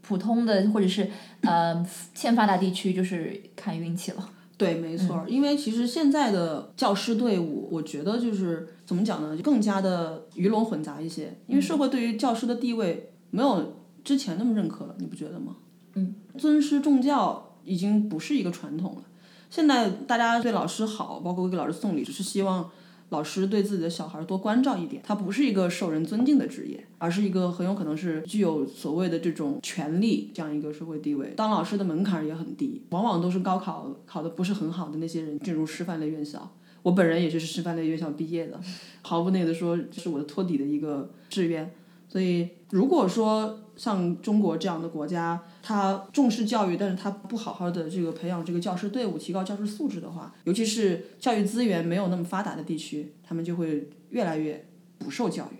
[0.00, 1.08] 普通的或者是
[1.42, 4.28] 呃 欠发达地区就是看运气了。
[4.62, 11.36] 对，没错，因为其实现在的教师队伍，我觉得就是怎么讲呢，就更加的鱼龙混杂一些。
[11.46, 15.56] 因为社会对于教师的地位没有之前那么认可了，你不觉得吗？
[15.94, 19.02] 嗯，尊师重教已经不是一个传统了。
[19.50, 22.70] 现在大家对老师好，包括给老师送礼，只是希望。
[23.12, 31.34] 老师对自己的小孩多关照一点，他不是一个受人尊敬的职业，而是一个很有可能是具有所谓的这种权利这样一个社会地位。
[31.36, 36.50] 当老师的门槛也很低，往往都是高考考的不是很好的那些人进入师范类院校。
[36.82, 38.58] 我本人也是师范类院校毕业的，
[39.02, 41.70] 毫不那个说这是我的托底的一个志愿。
[42.08, 54.64] 所以如果说，像中国这样的国家，他重视教育，但是他不好好的这个培养这个教师队伍，提高教师素质的话，尤其是教育资源没有那么发达的地区，他们就会越来越
[54.98, 55.56] 不受教育。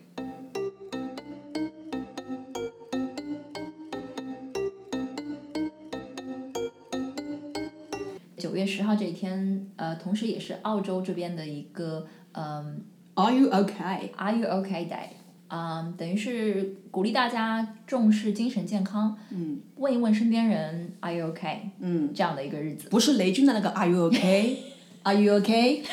[8.38, 14.12] 九月十号这一天，呃，同时也是澳洲这边的一个嗯，Are you okay?
[14.14, 15.08] Are you okay day?
[15.52, 21.58] 啊，等于是鼓励大家重视精神健康，嗯，问一问身边人 Are you okay？
[21.78, 22.88] 嗯，这样的一个日子。
[22.88, 25.84] 不是雷军的那个 Are you okay？Are you okay？You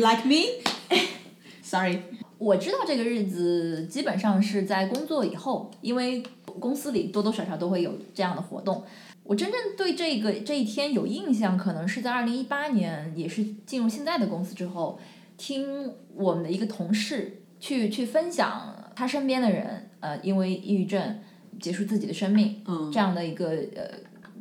[0.00, 1.98] like me？Sorry。
[2.38, 6.22] 我知道这个日子基本上是在工作以后，因为
[6.58, 8.84] 公司里多多少少都会有这样的活动。
[9.24, 14.98] 我真正对这个这一天有印象，可能是在二零一八年，也是进入现在的公司之后。
[15.38, 21.20] 听我们的一个同事去去分享他身边的人，呃，因为抑郁症
[21.60, 23.88] 结束自己的生命，这样的一个呃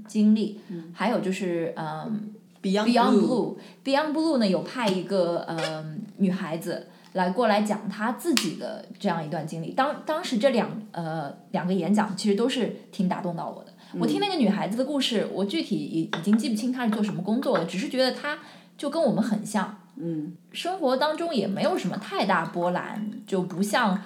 [0.07, 0.59] 经历，
[0.93, 9.71] 还有就是嗯，Beyond Blue，Beyond Blue 呢有派一个嗯女孩子来过来讲她自己的这样一段经历。
[9.71, 13.73] 当当时这两呃两个演讲其实都是挺打动到我的。
[13.99, 18.39] 我听那个女孩子的故事，我具体已已经记不清她是做什么工作了，只是觉得她
[18.75, 19.79] 就跟我们很像。
[19.99, 23.99] 嗯，生活当中也没有什么太大波澜，就不像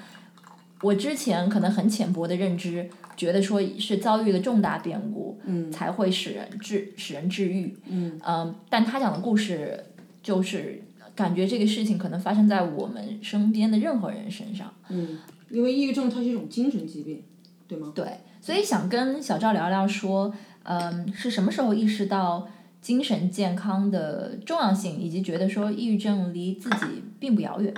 [0.82, 9.84] 我之前可能很浅薄的认知，觉得说是遭遇了重大变故，嗯，才会使人治使人治愈，嗯，嗯，但他讲的故事
[10.23, 10.82] 就是
[11.13, 17.21] 感觉这个事情可能发生在我们身边的任何人身上，嗯，因为抑郁症它是一种精神疾病，
[17.67, 17.91] 对吗？
[17.93, 18.06] 对，
[18.39, 22.47] 所以想跟小赵聊聊说，嗯，是什么时候意识到？
[22.81, 27.71] 精神健康的重要性，以及觉得说抑郁症离自己并不遥远。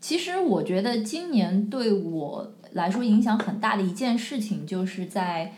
[0.00, 5.52] 其实我觉得今年对我来说影响很大的一件事情，就是在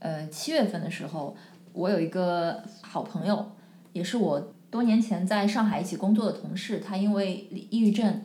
[0.00, 1.34] 呃七月份的时候，
[1.72, 3.52] 我有一个好朋友，
[3.94, 8.20] 也是我多年前在上海一起工作的同事，他因为抑郁症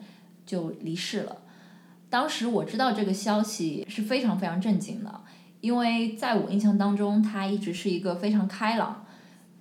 [0.46, 1.38] 就离世了。
[2.10, 5.22] 当时我知道这个消息是非常非常震惊的，
[5.62, 9.06] 因为在我印象当中，他一直是一个非常开朗。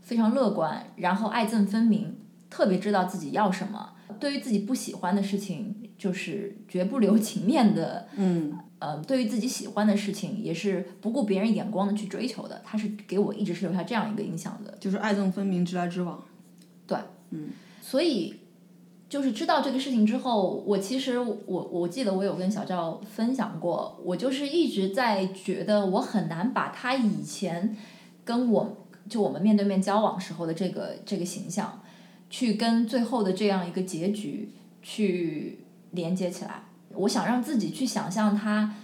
[0.08, 2.16] 非常乐观，然后爱憎分明，
[2.48, 12.62] 特别知道自己要什么，对于自己不喜欢的事情，就是绝不留情面的，嗯，呃，对于自己喜欢的事情，也是不顾别人眼光的去追求的。
[12.64, 14.74] 他是给我一直是留下这样一个印象的。
[14.80, 16.24] 就是爱憎分明，直来直往。
[16.86, 16.96] 对。
[17.28, 17.50] 嗯
[17.82, 18.34] 所以，
[19.10, 27.76] 就是知道这个事情之后，我其实我我记得我有跟小赵分享过，我就是一直在觉得我很难把他以前
[28.24, 31.82] 跟我就我们面对面交往时候的这个这个形象，
[32.28, 36.64] 去跟最后的这样一个结局去连接起来。
[36.90, 38.74] 我想让自己去想象他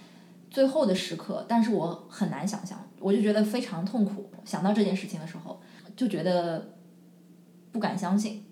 [0.50, 4.30] 最后的时刻，但是我很难想象，我就觉得非常痛苦。
[4.44, 5.60] 想到这件事情的时候，
[5.96, 6.74] 就觉得
[7.72, 8.44] 不敢相信。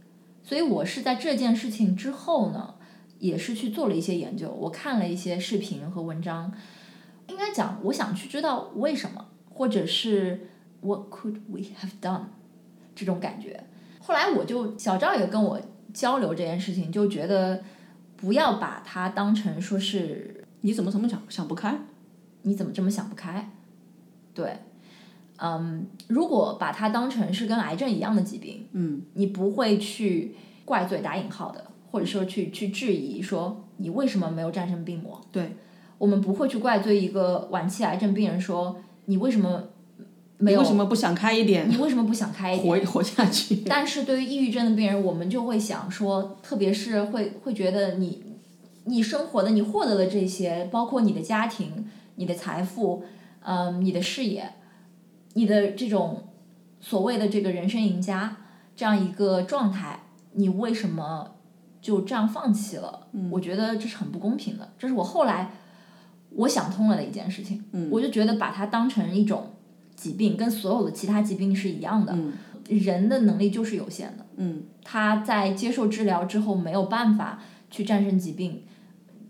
[0.43, 2.75] 所以我是在这件事情之后呢，
[3.19, 6.53] 也是去做了一些研究，我看了一些视频和文章，
[7.29, 10.49] 应该讲，我想去知道为什么，或者是
[10.83, 12.25] What could we have done
[12.95, 13.65] 这种感觉。
[14.01, 15.61] 后来我就小赵也跟我
[15.95, 17.63] 交流这件事情，就觉得
[18.17, 21.79] 不要把它当成说是你怎么怎么想想不开？
[22.43, 23.51] 你怎么这么想不开？
[24.35, 24.59] 对，
[25.37, 35.21] 嗯，如果把它当成是跟癌症一样的疾病，嗯，你不会去怪罪打引号的，或者说去去质疑说你为什么没有战胜病魔。
[35.31, 35.55] 对，
[35.99, 39.69] 我们不会去怪罪一个晚期癌症病人说你为什么
[40.43, 42.85] 没有为什么不想开一点，你为什么不想开一点？
[42.85, 43.63] 活活下去？
[43.67, 48.25] 但是对于抑郁症的病人，我们就会想说，特别是会会觉得你
[48.85, 53.05] 你生活的你获得了这些，包括你的家庭、你的财富，
[53.45, 54.55] 嗯，你的事业，
[55.35, 56.25] 你的这种
[56.81, 58.39] 所谓的这个人生赢家
[58.75, 60.01] 这样一个状态，
[60.33, 61.37] 你为什么
[61.81, 63.07] 就这样放弃了？
[63.31, 65.53] 我觉得这是很不公平的，这是我后来
[66.31, 67.65] 我想通了的一件事情。
[67.93, 69.51] 我就觉得把它当成一种
[69.97, 72.13] 疾病，跟所有的其他疾病是一样的。
[72.15, 72.33] 嗯
[72.69, 78.63] 人的能力就是有限的，嗯他在接受治疗之后没有办法去战胜疾病，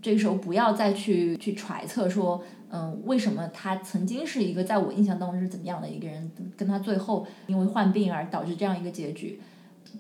[0.03, 9.41] 这个时候不要再去去揣测说，嗯，为什么他曾经是一个在我印象当中是怎么样的一个人，跟他最后因为患病而导致这样一个结局，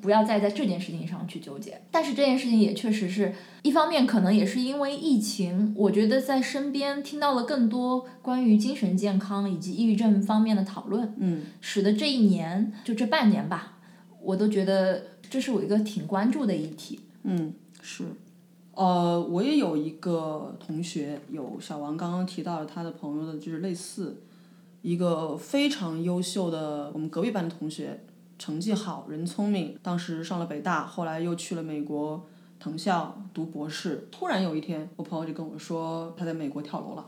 [0.01, 1.81] 不要再在这件事情上去纠结。
[1.91, 13.79] 但是这件事情也确实是一方面，可能也是因为疫情，我觉得在身边听到了更多关于精神健康以及抑郁症方面的讨论，嗯使得这一年就这半年吧，
[14.21, 17.01] 我都觉得这是我一个挺关注的议题。
[17.25, 18.05] 嗯，是。
[18.75, 24.23] 呃，我也有一个同学，有小王刚刚提到了他的朋友的，就是类似
[24.81, 28.01] 一个非常优秀的我们隔壁班的同学，
[28.43, 32.27] 成绩好，人聪明，当时上了北大，后来又去了美国
[32.59, 34.09] 藤校读博士。
[34.11, 37.07] 突然有一天，我朋友就跟我说他在美国跳楼了，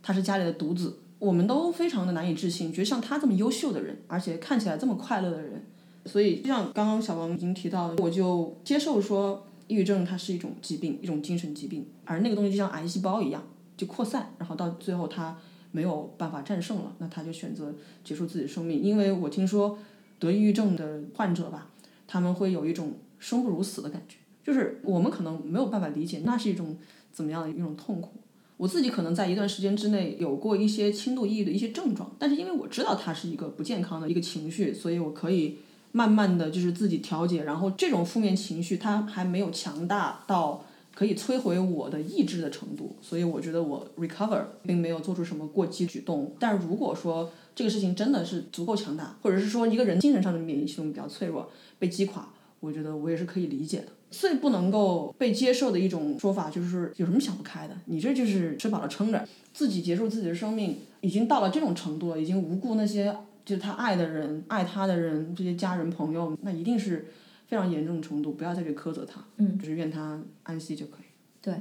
[0.00, 5.66] 他是家里的独子，我们都非常的难以置信，觉得像他这么优秀的人，而且看起来这么快乐的人，
[6.06, 9.44] 所以就像刚刚小王已经提到，我就接受说。
[9.66, 13.40] 抑郁症它是一种疾病，一种精神疾病，而那个东西就像癌细胞一样，
[13.76, 15.36] 就扩散，然后到最后他
[15.70, 18.82] 没有办法战胜了，那他就选择结束自己的生命。
[18.82, 19.78] 因为我听说
[20.20, 21.66] 得抑郁症的患者吧，
[22.06, 26.78] 他们会有一种生不如死的感觉，就是我们可能没有办法理解那是一种
[27.10, 28.12] 怎么样的一种痛苦。
[28.56, 35.58] 我自己可能在一段时间之内有过一些轻度抑郁的一些症状，但是因为我知道它是一个不健康的一个情绪，所以我可以。
[35.92, 40.64] 慢慢的就是自己调节，然后这种负面情绪它还没有强大到
[41.00, 46.34] 可以摧毁我的意志的程度，所以我觉得我 recover 并没有做出什么过激举动。
[46.38, 52.28] 但如果说这个事情真的是足够强大，或者是说一个人精神上的免疫系统比较脆弱被击垮，
[52.60, 53.86] 我觉得我也是可以理解的。
[54.10, 57.74] 最不能够被接受的一种说法就是有什么想不开的？
[57.86, 63.16] 你这就是吃饱了撑着，自己结束自己的生命，已经到了这种程度了，已经无故那些。
[63.42, 67.06] 就是他爱的人，爱他的人，这些家人朋友，那一定是
[67.50, 71.06] 非常严重的程度，不要再去苛责他，嗯，就是愿他安息就可以。
[71.42, 71.60] 对，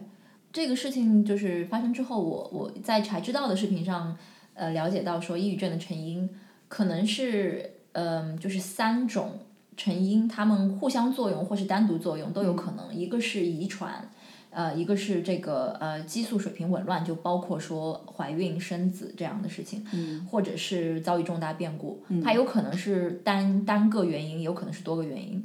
[0.54, 4.16] 这个事情就是发生之后，我我在才知道的视频上，
[4.54, 6.30] 呃，了解到说抑郁症的成因
[6.68, 9.40] 可能是，嗯，就是三种
[9.76, 14.12] 成因，他们互相作用或是单独作用都有可能，一个是遗传。
[14.60, 19.86] 呃，一个是这个呃激素水平紊乱，就包括说怀孕生子这样的事情，
[20.30, 25.42] 或者是遭遇重大变故，它有可能是单单个原因，有可能是多个原因。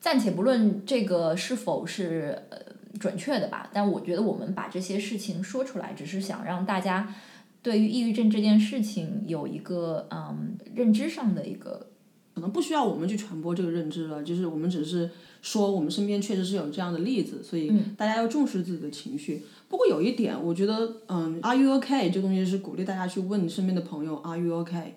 [0.00, 2.58] 暂且不论这个是否是呃
[2.98, 7.14] 准确的吧，但我觉得我们把这些事情说出来，只是想让大家
[7.62, 11.86] 对于抑郁症这件事情有一个嗯认知上的一个。
[12.34, 15.08] 可能不需要我们去传播这个认知了，就是我们只是
[15.46, 19.44] 说我们身边确实是有这样的例子，所以大家要重视自己的情绪。
[19.68, 22.10] 不过有一点，我觉得，嗯，Are you OK？
[22.10, 24.96] 这东西是鼓励大家去问身边的朋友 Are you OK？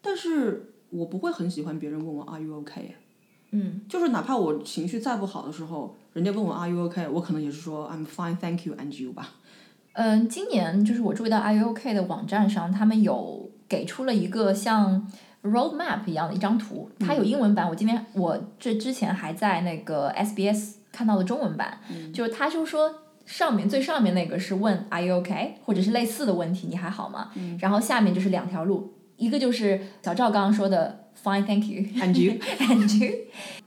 [0.00, 2.94] 但是我不会很喜欢别人问我 Are you OK？
[3.50, 9.34] 嗯，就是哪怕我情绪再不好的时候，人家问我 Are you OK，我可能也是说 I'm fine, thank you, and you 吧。
[9.94, 15.06] 嗯，今年就是我注意到 Are You OK 的网站上，他们有给出了一个像
[15.42, 17.68] roadmap 一样的一张图，它有英文版。
[17.68, 21.78] 我今天我这之前还在那个 SBS 看到了中文版，
[22.12, 22.94] 就是他就说
[23.26, 27.30] 上面最上面那个是问 Are you OK，或者是类似的问题，你还好吗？
[27.60, 33.14] 然后下面就是两条路，一个就是小赵刚刚说的 Fine, thank you, And you and you。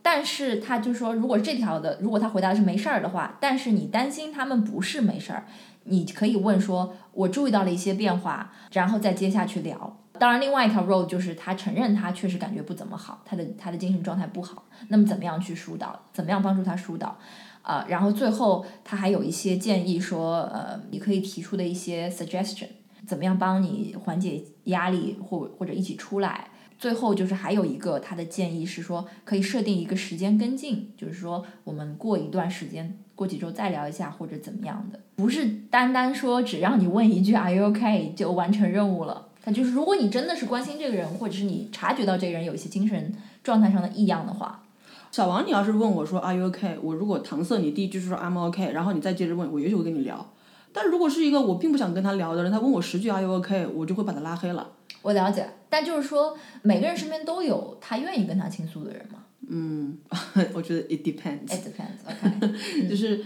[0.01, 5.45] 但是他就说，如果这条的，如果他回答的是没事儿的话，但是你担心他们不是没事儿，
[5.85, 9.97] 你可以问说，我注意到了一些变化，然后再接下去聊。
[10.19, 14.65] 当然，另外一条 road 就是他承认他确实感觉不怎么好，他的他的精神状态不好。
[14.89, 15.99] 那么怎么样去疏导？
[16.13, 17.17] 怎么样帮助他疏导？
[17.61, 22.67] 啊、然后最后他还有一些建议说，呃，你可以提出的一些 suggestion，
[23.07, 26.49] 怎么样帮你缓解压力或或者一起出来。
[26.77, 39.29] 最后就是还有一个他的建议是说，可以设定一个时间跟进，就是说我们过一段时间，过几周再聊一下或者怎么样的，不是单单说只让你问一句 Are you OK 就完成任务了。
[39.45, 44.63] 他就是如果你真的是关心这个人，或者是你察觉到这个人有一些精神状态上的异样的话，
[45.11, 50.33] 小王，你要是问我说 Are you OK，我如果搪塞你第一句是说 I'm OK，然后你再接着问，我也许会跟你聊。
[50.73, 54.71] 但如果是一个我并不想跟他聊的人，他问我十句 Are you OK，我就会把他拉黑了。
[55.03, 55.47] 我了解。
[55.69, 59.21] 但就是说，每个人身边都有他愿意跟他倾诉的人嘛。
[60.53, 61.47] 我觉得 it depends。
[61.47, 62.01] It depends.
[62.03, 62.87] OK.
[62.89, 63.23] 就是，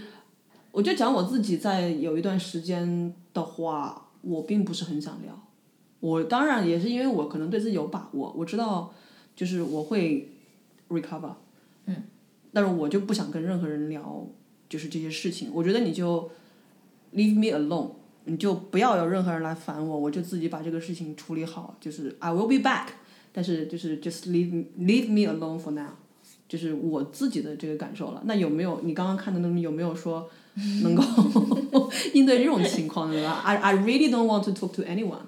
[0.70, 5.32] 我就讲我自己在有一段时间的话，我并不是很想聊。
[6.00, 8.92] 我当然也是因为我可能对自己有把握，我知道
[9.36, 10.32] 就是我会
[10.88, 11.34] recover。
[11.86, 12.04] 嗯。
[12.52, 14.26] 但是我就不想跟任何人聊，
[14.68, 15.50] 就是这些事情。
[15.52, 16.28] 我觉得你就
[17.14, 17.90] leave me alone，
[18.24, 21.76] 你就不要有任何人来烦我，我就自己把这个事情处理好。
[21.80, 22.86] 就是 I will be back，
[23.32, 25.90] 但是就是 just leave me- leave me alone for now。
[26.48, 28.22] 就是我自己的这个感受了。
[28.24, 30.28] 那有没有你刚刚看的那种有没有说
[30.82, 31.04] 能够
[32.14, 35.20] 应对这种情况的吧？I I really don't want to talk to anyone。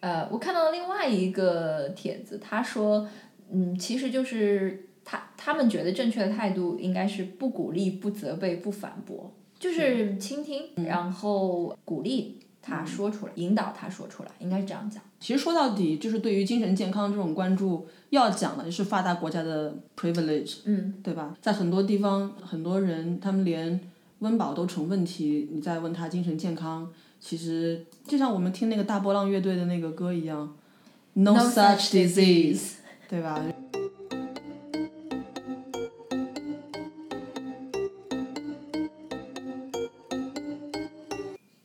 [0.00, 3.08] 呃，我看到了另外一个帖子，他说，
[3.52, 15.02] 嗯，其实就是他他们觉得正确的态度应该是不鼓励、不责备、不反驳，就是倾听，然后鼓励他说出来，引导他说出来，应该是这样讲。
[15.18, 21.36] 其实说到底，就是对于精神健康这种关注，要讲的就是发达国家的 privilege，嗯，对吧？
[21.42, 23.78] 在很多地方，很多人他们连
[24.20, 26.90] 温饱都成问题，你再问他精神健康，
[27.20, 30.56] 其实就像我们听那个大波浪乐队的那个歌一样
[31.14, 32.72] ，No such disease，
[33.08, 33.40] 对吧？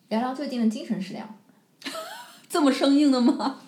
[0.10, 1.38] 聊聊最近的精神食粮。
[2.50, 3.60] 这么生硬的吗？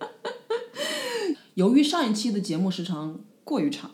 [1.54, 3.90] 由于上一期的节目时长过于长，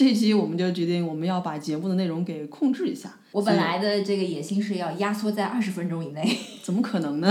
[0.00, 3.18] 这期我们就决定我们要把节目的内容给控制一下。
[3.32, 6.38] 我本来的这个野心是要压缩在二十分钟以内。
[6.64, 7.30] 怎么可能呢？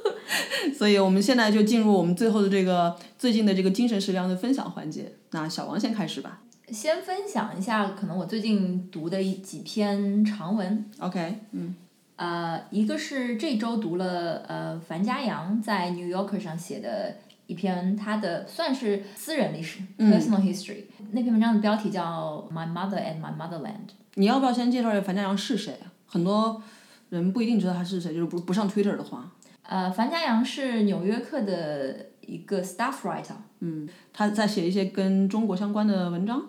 [0.74, 5.12] 所以我们现在就进入我们最后的这个最近的这个精神食粮的分享环节。
[5.32, 6.40] 那小王先开始吧。
[6.70, 10.82] 先分享一下，可能我最近读的一几篇长文。
[11.00, 11.74] OK，嗯
[12.16, 17.16] 呃，一个是这周读了呃樊家阳在《New Yorker》上写的
[17.50, 23.88] 一篇他的算是私人历史、personal history，那篇文章的标题叫《My Mother and My Motherland》。
[24.14, 25.90] 你要不要先介绍一下樊家杨是谁啊？
[26.06, 26.62] 很多
[27.08, 29.32] 人不一定知道他是谁，就是不不上 Twitter 的话，
[29.64, 33.34] 呃，樊家杨是《纽约客》的一个 staff writer。
[33.58, 36.40] 嗯他在写一些跟中国相关的文章，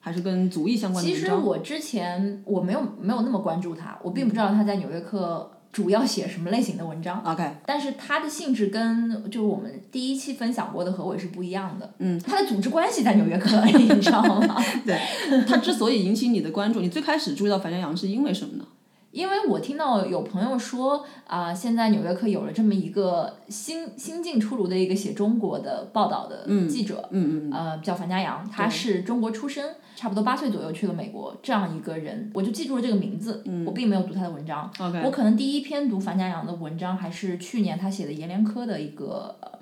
[0.00, 1.34] 还是跟族裔相关的其实？
[1.34, 7.22] 我之前我没有没有那么关注他，我并不知道他在《纽约客》主要写什么类型的文章。
[7.22, 11.92] OK，但是它的性质跟就是我们第一期分享过的何伟是不一样的。
[11.98, 14.56] 嗯，它的组织关系在《纽约客》里，你知道吗？
[14.86, 14.98] 对
[15.46, 18.64] 他之所以引起你的关注，你最开始注意到樊江阳是因为什么呢？
[19.10, 33.42] 因为我听到有朋友说啊、现在《纽约客》有了这么一个新新近出炉的一个写中国的报道的记者，嗯嗯呃，叫樊家阳，他是中国出生，差不多八岁左右去了美国，这样一个人，我就记住了这个名字。
[33.46, 39.58] 嗯我并没有读他的文章，，OK，我可能第一篇读樊家阳的文章还是去年他写的阎连科的一个、呃、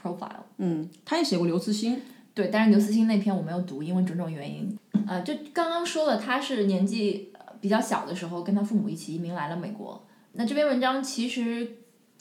[0.00, 0.44] profile。
[0.56, 2.00] 嗯，他也写过刘慈欣，
[2.34, 4.76] 对，但是刘慈欣那篇我没有读，因为种种原因。
[5.06, 7.33] 呃，就刚刚说了，他是年纪呃
[7.64, 10.06] 比较小的时候跟他父母一起移民来了美国。
[10.32, 11.66] 那这篇文章其实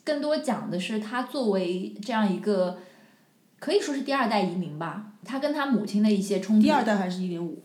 [0.05, 2.77] 更多讲的是他作为这样一个
[3.59, 6.63] 可以说是第二代移民吧，他跟他母亲的一些冲突。
[6.63, 7.61] 第二代还是一点五？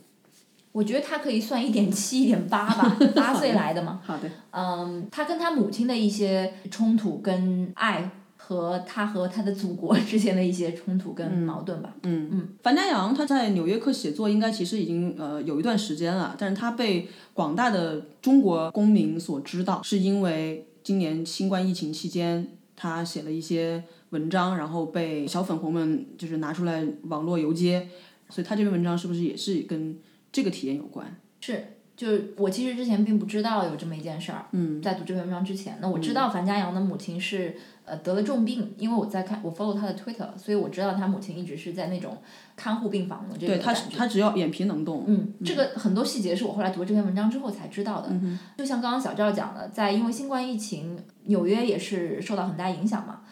[0.72, 4.00] 我觉得他可以算一点七、一点八吧， 八岁来的嘛。
[4.04, 8.10] 好的，嗯，他跟他母亲的一些冲突跟爱
[8.48, 11.94] 和他和他的祖国 之间的一些冲突跟矛盾吧。
[12.04, 27.86] 嗯嗯，樊家阳他在《纽约客》写作应该其实已经呃有一段时间了，但是他被广大的中国公民所知道，是因为今年新冠疫情期间他写了一些文章，然后被小粉红们就是拿出来网络游街，
[28.30, 29.98] 所以他这篇文章是不是也是跟
[30.32, 31.20] 这个体验有关？
[31.42, 31.62] 是。
[31.98, 42.18] 就是我其实之前并不知道有这么一件事儿，嗯在读这篇文章之前，那我知道樊家阳的母亲是呃得了重病，因为我在看我 follow 他的 Twitter，所以我知道他母亲一直是在那种
[42.54, 45.02] 看护病房的这个对他他只要眼皮能动。
[45.08, 48.08] 嗯，这个很多细节是我后来读这篇文章之后才知道的。
[48.56, 53.22] 就像刚刚小赵讲的，在因为新冠疫情，纽约也是受到很大影响嘛。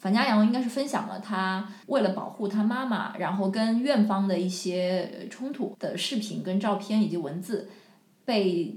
[0.00, 7.68] 樊家阳应该是分享了他为了保护他妈妈，然后跟院方的一些冲突的视频、跟照片以及文字。
[8.26, 8.76] 被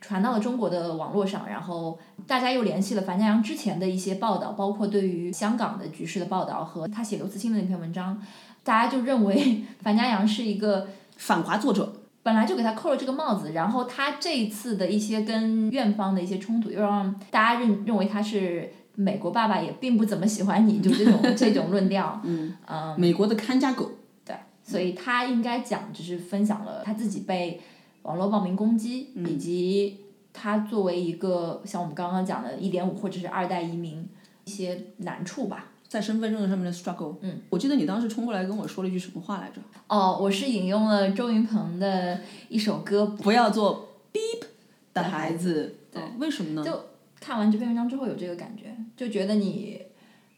[0.00, 8.20] 传到了中国的网络上，然后大家又联系了樊家阳之前的一些报道，包括对于香港的局势的报道和他写刘慈欣的那篇文章，
[8.64, 11.92] 大家就认为樊家阳是一个反华作者，
[12.22, 22.54] 本来就给他扣了这个帽子，然后他这一次的一些跟院方的一些冲突，又让大家认认为他是美国爸爸也并不怎么喜欢你，就这种这种论调， 嗯，
[22.96, 23.90] 美国的看家狗，
[24.24, 27.60] 对，所以他应该讲只是分享了他自己被。
[28.06, 29.98] 网络暴民攻击，以及
[30.32, 34.06] 他作为一个像我们刚刚讲的一点五或者是二代移民
[34.44, 37.16] 一些难处吧，在身份证上面的 struggle。
[37.20, 39.60] 嗯，我记得你当时冲过来跟我说了一句什么话来着？
[39.88, 44.46] 哦，我是引用了周云鹏的一首歌，不要做 beep
[44.94, 45.74] 的孩子。
[45.92, 46.64] 对，为什么呢？
[46.64, 46.80] 就
[47.18, 49.80] 看完这篇文章之后有这个感觉，就觉得你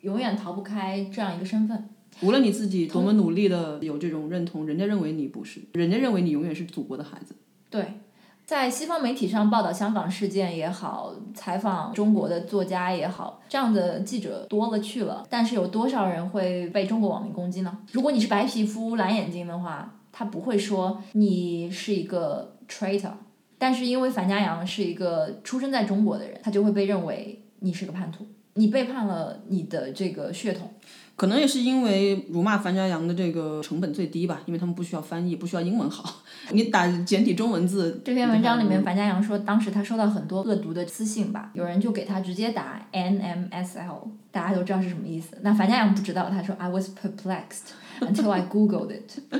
[0.01, 1.91] 永远逃不开这样一个身份。
[2.23, 7.35] 无论你自己多么努力的有这种认同，人家认为你不是，人家认为你永远是祖国的孩子。
[7.71, 8.01] 对，
[8.47, 15.27] 在西方媒体上报道香港事件也好，采访中国的作家也好，这样的记者多了去了。
[15.29, 17.79] 但是有多少人会被中国网民攻击呢？
[17.93, 23.13] 如果你是白皮肤、蓝眼睛的话，他不会说你是一个 traitor。
[23.59, 30.71] 但是因为樊家阳是一个出生在中国的人，他就会被认为你是个叛徒，你背叛了你的这个血统。
[31.19, 38.01] 可能也是因为辱骂樊家阳的这个成本最低吧，因为他们不需要翻译，不需要英文好， 你打简体中文字。
[38.05, 45.37] 这篇文章里面，樊家阳说，当时他收到很多恶毒的私信吧，有人就给他直接打 N M S L，大家都知道是什么意思。
[45.43, 49.19] 那樊家阳不知道，他说 I was perplexed until I googled it。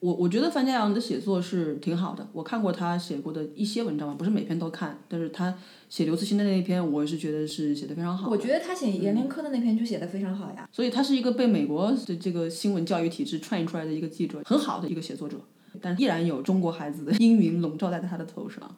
[0.00, 5.54] 我我觉得樊家阳的写作是挺好的，我看过他写过的一些文章吧，不是每篇都看，但是他。
[5.88, 8.28] 写刘慈欣的那一篇，我是觉得是写的非常好。
[8.28, 10.68] 我觉得他写阎连科的那篇就写的非常好呀。
[10.70, 15.38] 所以他是一个被美国的这个新闻教育体制串出来的一个记者，很好的一个写作者，
[15.80, 18.76] 但依然有中国孩子的阴云笼罩在他的头上。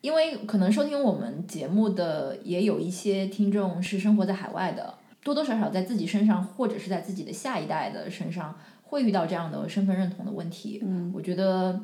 [0.00, 10.80] 因为可能收听我们节目的也有一些听众是生活在海外的，多多少少在自己身上或者是在自己的下一代的身上会遇到这样的身份认同的问题。
[10.82, 11.80] 嗯，我觉得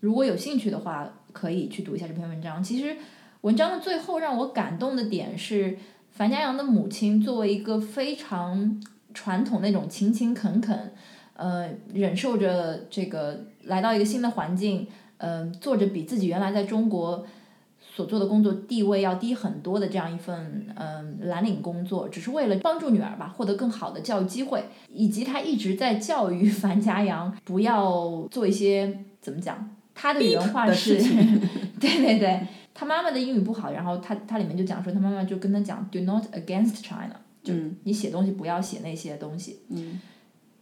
[0.00, 2.62] 如果有兴趣的话，可以去读一下这篇文章。
[2.62, 2.96] 其实。
[3.44, 5.76] 文章的最后让我感动的点是，
[6.12, 10.94] 樊家阳的母亲作为一个非常传统那种勤勤恳恳，
[11.34, 14.86] 呃，忍受着这个来到一个新的环境，
[15.18, 17.26] 嗯，做着比自己原来在中国
[17.94, 30.96] 所做的工作地位要低很多的这样一份嗯蓝领工作，只是为了帮助女儿吧获得更好的教育机会，以及他一直在教育 樊家阳不要做一些怎么讲，他的原话是，
[31.80, 32.40] 对对对。
[32.76, 37.14] 他妈妈的英语不好，然后他他里面就讲说，他妈妈就跟他讲，do not against China，
[37.44, 39.60] 就你写东西不要写那些东西。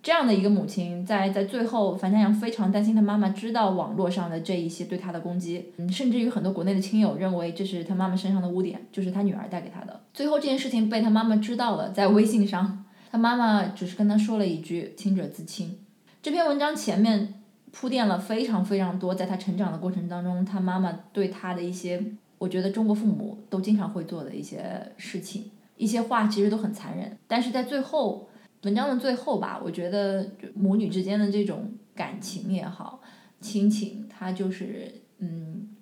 [0.02, 10.00] 这样的一个母亲，在在最后，樊家阳非常担心他妈妈知道网络上的这一些对他的攻击，嗯，甚至于很多国内的亲友认为这是他妈妈身上的污点，就是他女儿带给他的。
[10.12, 15.78] 最后这件事情被他妈妈知道了，在微信上，他妈妈只是跟他说了一句“清者自清”。
[16.20, 17.34] 这篇文章前面。
[17.74, 22.04] 铺垫了非常非常多，在他成长的过程当中，他妈妈对他的一些，
[22.36, 27.16] 我觉得中国父母都经常会做的一些事情，一些话其实都很残忍。
[27.26, 28.28] 但是在最后，
[28.62, 33.00] 文章的最后吧，我觉得母女之间的这种感情也好，
[33.40, 35.76] 亲情，它就是嗯，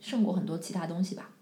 [0.00, 1.33] 胜过很多其他东西吧。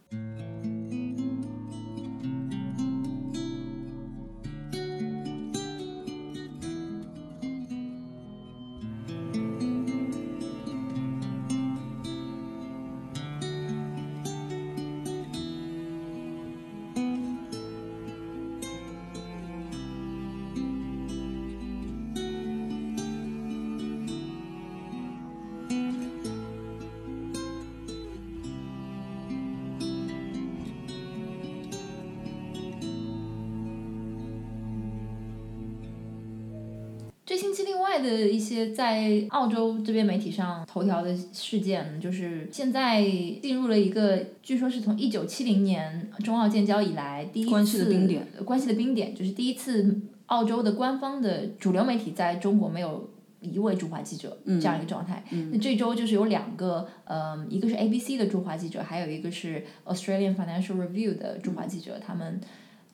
[37.37, 43.01] 星期另外的一些在澳洲这边媒体上头条的事件，就是现在
[43.41, 53.09] 进入了一个，据说是从一九七零年中澳建交以来第一次关系的冰点，关系的冰点，就是第一次澳洲的官方的主流媒体在中国没有
[53.41, 55.25] 一位驻华记者这样一个状态。
[55.53, 62.41] 那这周就是有两个，呃，一个是 ABC 的驻华记者，还有一个是 Australian Financial Review 的驻华记者，他们，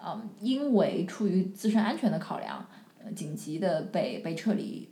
[0.04, 2.66] 嗯，因为出于自身安全的考量。
[3.14, 4.88] 紧急的被被撤离，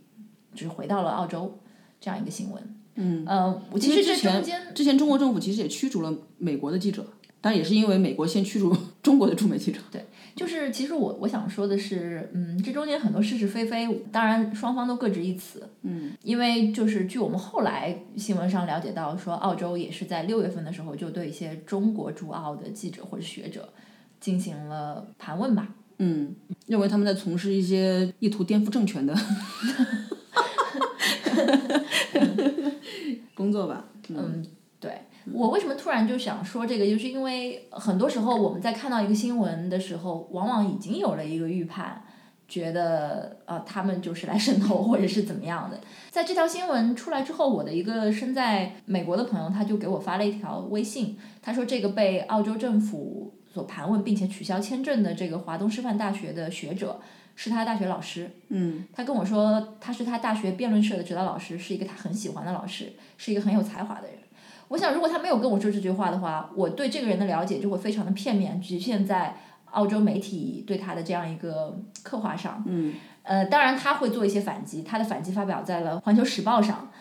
[0.53, 1.59] 就是回到了澳洲
[1.99, 2.75] 这样一个新闻。
[2.95, 7.05] 嗯，呃，其实这中间之前中国政府其实也驱逐了美国的记者，
[7.39, 9.79] 但也是因为美国先驱逐 中国的驻美记者。
[9.91, 10.03] 对，
[10.35, 15.69] 就是其实我我想说的是，嗯，这中间很多是是非非，当然双方都各执一词。
[15.83, 23.69] 嗯，因为就是据我们后来新闻上了解到，说澳洲也是在六月份的时候就对一些中国驻澳的记者或者学者
[24.19, 25.75] 进行了盘问吧。
[25.99, 26.35] 嗯，
[26.67, 29.15] 认为他们在从事一些意图颠覆政权的
[33.33, 33.85] 工作吧。
[34.09, 34.45] 嗯，
[34.79, 34.91] 对
[35.33, 42.03] 我为什么突然就想说这个，就是因为很多时候我们在看到一个新闻的时候，往往已经有了一个预判，
[42.47, 45.81] 觉得呃他们就是来渗透或者是怎么样的。
[46.11, 53.26] 在这条新闻出来之后，我的一个身在美国的朋友他就给我发了一条微信，他说这个被澳洲政府。
[53.57, 57.01] 所盘问并且取消签证的这个华东师范大学的学者
[57.35, 58.29] 是他的大学老师。
[58.49, 64.17] 嗯，他跟我说他是他大学辩论社的指导老师，是一个他很喜欢的老师，是一个很有才华的人。
[64.67, 69.35] 我想，如果他没有跟我说这句话的话，我对这个人的了解就会非常的片面，局限在
[69.71, 72.63] 澳洲媒体对他的这样一个刻画上。
[72.67, 72.93] 嗯，
[73.23, 76.91] 呃，当然他会做一些反击，他的反击发表在了《环球时报》上。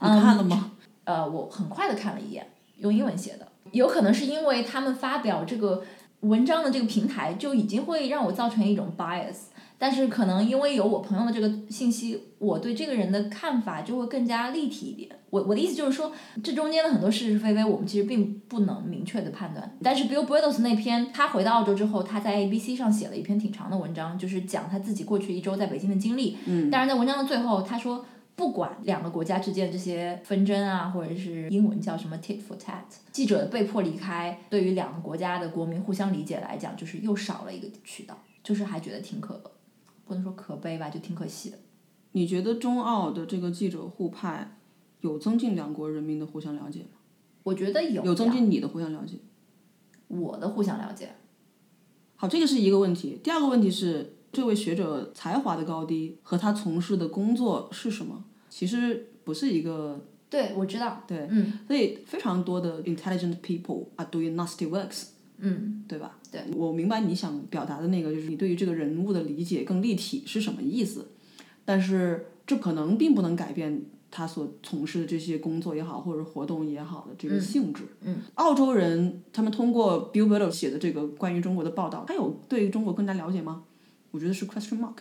[0.00, 0.72] 你看了吗？
[1.04, 2.46] 呃，我很快的看了一眼，
[2.76, 5.82] 用英文写的，有可能是因为他们发表这个。
[6.22, 9.36] 文章的这个平台就已经会让我造成一种 bias，
[9.78, 15.10] 但是可能因为有我朋友的这个信息，我对这个人的看法就会更加立体一点。
[15.30, 16.12] 我我的意思就是说，
[16.44, 19.76] 这中间的很多是是非非，我们其实并不能明确的判断。
[19.82, 26.36] 但是 Bill b r i d l e s 那篇，他回到澳洲之后，他在 ABC 上写了一篇挺长的文章，就是讲他自己过去一周在北京的经历。
[26.46, 26.70] 嗯。
[26.70, 28.04] 但是在文章的最后，他说。
[28.34, 39.40] 不管两个国家之间这些纷争啊，或者是英文叫什么 tit for tat，记者被迫离开，对于两个国家的国民互相理解来讲，就是又少了一个渠道，就是还觉得挺可，
[40.06, 41.58] 不能说可悲吧，就挺可惜的。
[42.12, 44.56] 你觉得中澳的这个记者互派，
[45.02, 46.98] 有增进两国人民的互相了解吗？
[47.42, 48.02] 我觉得有。
[48.04, 49.18] 有增进你的互相了解？
[50.08, 51.10] 我的互相了解。
[52.16, 53.20] 好，这个是一个问题。
[53.22, 54.16] 第二个问题是。
[54.32, 58.24] 这位学者才华的高低和他从事的工作是什么？
[58.48, 60.06] 其实不是一个。
[60.30, 61.02] 对，我知道。
[61.06, 61.58] 对，嗯。
[61.66, 65.08] 所以非常多的 intelligent people are doing nasty works。
[65.36, 65.84] 嗯。
[65.86, 66.18] 对吧？
[66.30, 66.40] 对。
[66.56, 71.08] 我明白你想表达的那个，就是你对于这个人物的理解更立体是什么意思，
[71.66, 77.82] 但是这可能并不能改变他所从事的这些工作也好，或者活动也好的这个性质。
[78.00, 78.16] 嗯。
[78.36, 83.64] 澳洲人他们通过 Bill b i l l 写的这个关于中国的报道，他有对中国更加了解吗？
[84.12, 84.94] 我觉得是 question mark。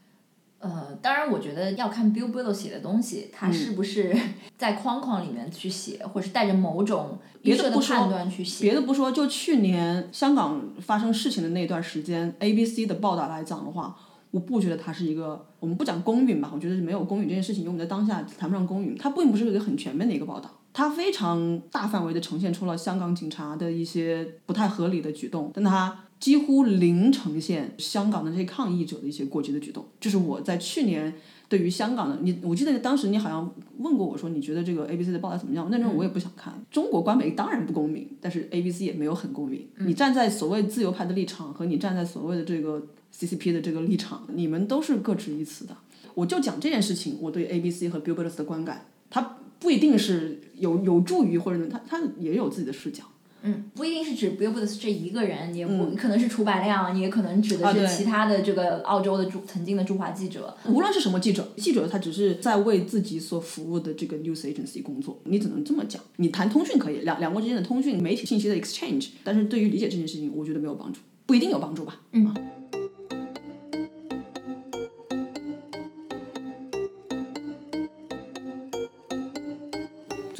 [0.59, 4.16] 呃，当然，我觉得要看 Bill b i l l 写的东西，他是不是
[4.59, 8.66] 在框框里面去写，或是带着某种预设的判断去写。
[8.66, 13.97] 别的不说，就去年香港发生事情的那段时间，ABC 的报道来讲的话，
[14.30, 18.95] 我不觉得它是一个，我们不讲公允吧，我觉得没有公允这件事情，因为我们在当下谈不上公允。
[18.95, 26.03] 它并不是一个很全面的一个报道，它非常大范围的呈现出了香港警察的一些不太合理的举动，但它。
[26.22, 31.14] 几乎零呈现香港的这些抗议者的一些过激的举动，这是我在去年
[31.50, 35.68] 对于香港的你，我记得当时你好像问过我说，你觉得这个 A B C 的报道怎么样？
[35.72, 36.54] 那时候我也不想看。
[36.70, 39.68] 中国官媒当然不公平，但是 A B C 也没有很公平。
[39.80, 45.76] 你站在所谓自由派的立场和你站在所谓的这个 C C P 的这个立场，你们都是各执一词的。
[46.14, 53.06] 我就讲这件事情，我对 A B C 和 Billboard 的观感，它不一定是有有助于或者他他也有自己的视角。
[53.44, 60.56] 嗯，不一定是指 Billboard 这一个人，也不可能是楚百亮，也可能指的是其他的这个澳洲的驻曾经的驻华记者。
[60.68, 66.02] 无论是什么记者，记者他只是在为自己所服务的这个 news agency 工作，你只能这么讲。
[66.18, 72.00] 你谈通讯可以，两两国之间的通讯、媒体信息的 exchange，但是对于理解这件事情，我觉得没有帮助，不一定有帮助吧。
[72.12, 72.34] 嗯。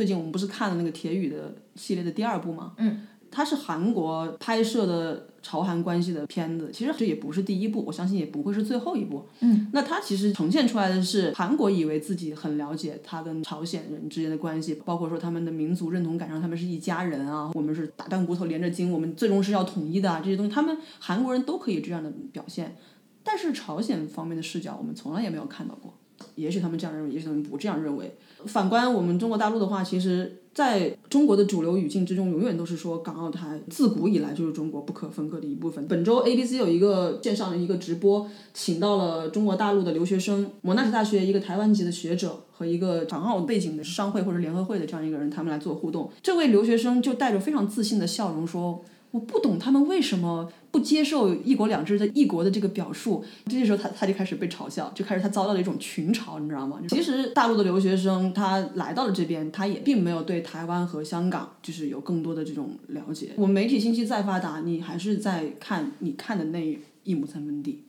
[0.02, 2.74] 最近我们不是看了那个铁雨的系列的第二部吗？
[2.78, 9.28] 嗯，它是韩国拍摄的朝韩关系的片子，其实这也不是第一部，我相信也不会是最后一部。
[9.41, 22.76] 嗯，那它其实呈现出来的是韩国以为自己很了解他跟朝鲜人之间的关系，包括说他们的民族认同感，让他们是一家人啊，我们是打断骨头连着筋，我们最终是要统一的啊，这些东西，他们韩国人都可以这样的表现，
[23.24, 25.93] 但是朝鲜方面的视角我们从来也没有看到过。
[26.36, 28.15] 也许他们这样认为，也许他们不这样认为。
[28.45, 35.88] 反观我们中国大陆的话，其实在中国的主流语境之中，永远都是说港澳台自古以来就是中国不可分割的一部分。
[35.88, 46.09] 本周 ABC 有一个线上的一个直播，请到了中国大陆的留学生，莫纳什大学一个台湾籍的学者和一个港澳背景的商会或者联合会的这样一个人，他们来做互动。
[46.24, 48.84] 这位留学生就带着非常自信的笑容说。
[49.12, 56.80] 我不懂他们为什么不接受“一国两制”的“一国”的这个表述，这时候他他就开始被嘲笑，就开始他遭到了一种群嘲，你知道吗？
[56.88, 63.32] 其实大陆的留学生他来到了这边，他也并没有对台湾和香港就是有更多的这种了解。
[63.36, 67.84] 我们媒体信息再发达，你还是在看你看的那一亩三分地。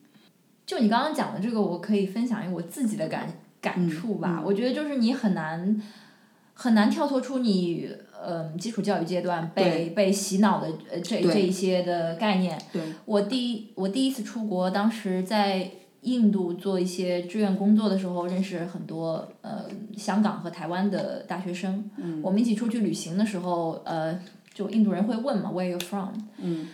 [0.66, 4.42] 就你刚刚讲的这个，我可以分享一个我自己的感感触吧。
[4.44, 5.80] 我觉得就是你很难
[6.54, 7.88] 很难跳脱出你。
[8.24, 12.58] 嗯，基础教育阶段被被洗脑的呃这这一些的概念。
[13.04, 15.70] 我第一我第一次出国，当时在
[16.02, 19.64] 印度做一些志愿工作的时候，认识很多呃
[19.96, 21.90] 香港和台湾的大学生。
[22.22, 24.18] 我们一起出去旅行的时候，呃，
[24.54, 26.10] 就印度人会问嘛，Where you from？
[26.38, 26.68] 嗯。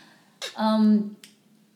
[0.57, 1.17] 嗯，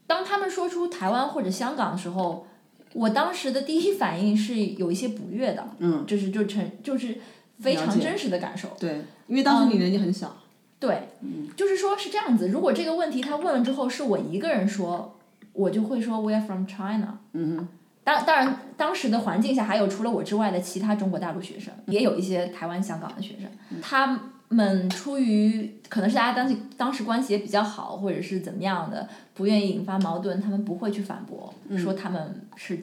[0.06, 2.46] 当他们说出台湾或者香港的时候，
[2.92, 5.66] 我当时的第一反应是有一些不悦的。
[5.78, 6.04] 嗯。
[6.06, 7.18] 就是就成就是。
[7.60, 8.68] 非常真实的感受。
[8.80, 9.02] 对，
[9.32, 10.36] 因为当时你年纪很小。
[10.78, 11.08] 对，
[11.56, 12.50] 就是说是这样子。
[12.50, 15.18] 如果这个问题他问了之后是我一个人说，
[15.54, 17.18] 我就会说 We are from China。
[17.32, 17.68] 嗯哼。
[18.04, 23.48] 当当然，当时的环境下还有除了我之外的其他中国大陆学生，也有一些台湾、香港的学生。
[23.80, 24.20] 他
[24.50, 32.78] 们出于可能是大家当时当时关系也比较好，或者是怎么样的，不愿意引发矛盾，他们不会去反驳，说他们是。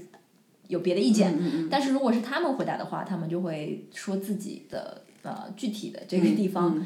[0.70, 1.36] 有别的意见，
[1.68, 6.86] 但是如果是他们回答的话，他们就会说自己的呃具体的这个地方，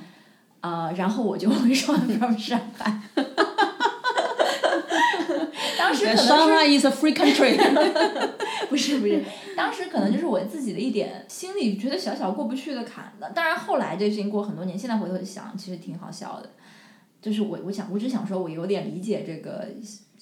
[0.61, 3.01] 啊，然后我就会说 from 上海。
[5.77, 6.27] 当时可能是。
[6.27, 7.57] 上海 is a free country。
[8.69, 9.23] 不是不是，
[9.55, 13.25] 当时可能就是我自己的一点心里觉得小小过不去的坎子。
[13.35, 16.49] 当然后来这事情过很多年，现在回头想，其实挺好笑的。
[17.21, 19.67] 就是我我想我只想说，我有点理解这个。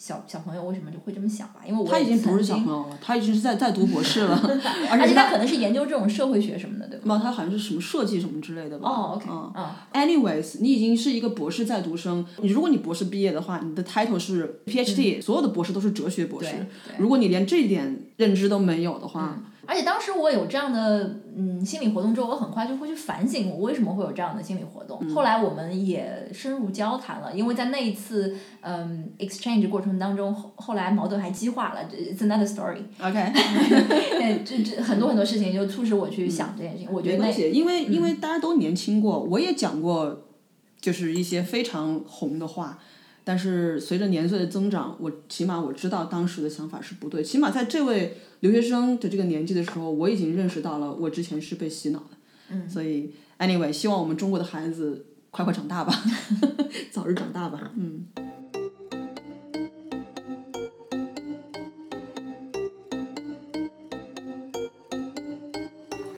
[0.02, 1.62] 小小朋友为什么就会这么想吧？
[1.64, 4.36] 因为我他已经不是小朋友了，他已经是在在读博士了
[4.90, 7.04] 而且他可能是研究这种社会学什么的，对吧？
[7.06, 8.90] 那他好像是什么设计什么之类的吧。
[8.90, 9.70] 哦，OK，嗯。
[9.94, 16.50] Anyways，你已经是一个博士在读生，你如果你博士毕业的话，你的 title 是 PhD，所有的博士都是哲学博士。
[16.98, 19.40] 如果你连这一点认知都没有的话。
[19.72, 25.00] 而且当时我有这样的嗯心理活动之后，我很快就会去反省我为什么会有这样的心理活动。
[25.16, 32.82] 后来我们也深入交谈了，因为在那一次嗯 exchange 过程当中，后后来矛盾还激化了，it's another story。
[33.02, 33.32] OK。
[34.44, 36.90] 这这很多很多事情就促使我去想这件事情。
[36.92, 40.24] 我觉得因为因为大家都年轻过，我也讲过，
[40.82, 42.78] 就是一些非常红的话。
[43.24, 47.24] 但是随着年岁的增长，我起码我知道当时的想法是不对。
[47.24, 52.18] 起码在这位留学生的这个年纪的时候，我已经认识到了我之前是被洗脑的。
[52.50, 52.68] 嗯。
[52.68, 55.94] 所以，anyway，希望我们中国的孩子快快长大吧，
[56.92, 57.72] 早日长大吧。
[57.78, 58.08] 嗯。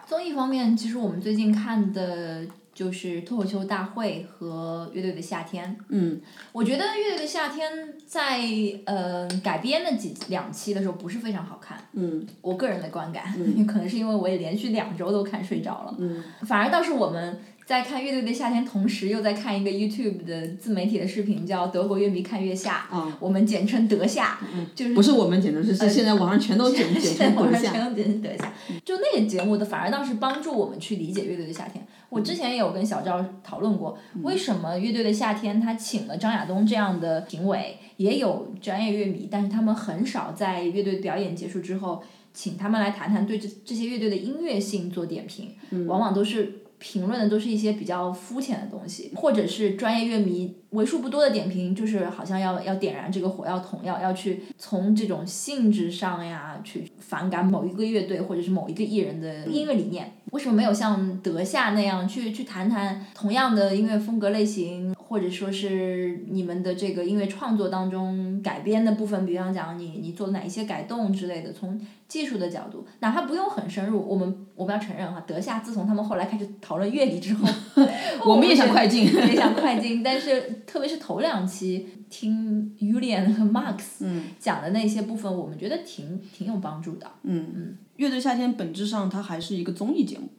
[0.07, 2.47] 综艺方面，其实我们最近看的。
[2.73, 5.77] 就是脱口秀大会和乐队的夏天。
[5.89, 6.19] 嗯，
[6.51, 8.41] 我觉得乐队的夏天在
[8.85, 11.77] 呃改编的几两期的时候不是非常好看。
[11.93, 13.23] 嗯，我个人的观感，
[13.67, 15.95] 可能是因为我也连续两周都看睡着了。
[15.99, 17.39] 嗯，反而倒是我们。
[17.65, 22.89] 在看乐队的夏天，同时又在看一个 YouTube 的自媒体的视频，叫《德国乐迷看月下》，
[23.21, 27.71] 我们简称德夏，嗯就是不是我们简称，是现在网上全都简简称德夏。
[27.71, 28.51] 全都简称德夏。
[28.83, 31.87] 就那个节目的，反而倒是帮助我们去理解乐队的夏天。
[32.13, 42.03] 我之前也有跟小赵讨论过，为什么乐队的夏天他请了张亚东这样的评委，也有专业乐迷，但是他们很少在乐队表演结束之后，
[42.33, 45.55] 请他们来谈谈对这这些乐队的音乐性做点评，
[45.87, 46.59] 往往都是。
[46.79, 60.11] 评论的都是一些比较肤浅的东西，或者是专业乐迷为数不多的点评，就是好像要要点燃这个火药桶，要要去从这种性质上呀去反感某一个乐队或者是某一个艺人的音乐理念。
[60.31, 71.79] 为什么没有像德夏那样去去谈谈同样的音乐风格类型，或者说是你们的这个音乐创作当中改编的部分，比方讲你你做了哪一些改动之类的，从。
[72.05, 77.47] 技术的角度，哪怕不用很深入，我们我们要承认哈，德夏自从他们后来开始讨论乐理之后，
[78.23, 84.03] 我们也想快进，也想快进，但是特别是头两期听 Julian 和 Max
[84.39, 87.11] 讲的那些部分，我们觉得挺挺有帮助的。
[87.23, 87.47] 嗯。
[87.55, 90.29] 嗯，乐队夏天本质上它还是一个综艺节目，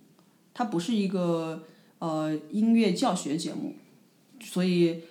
[0.53, 1.63] 它不是一个
[1.99, 3.75] 呃音乐教学节目，
[4.41, 5.03] 所以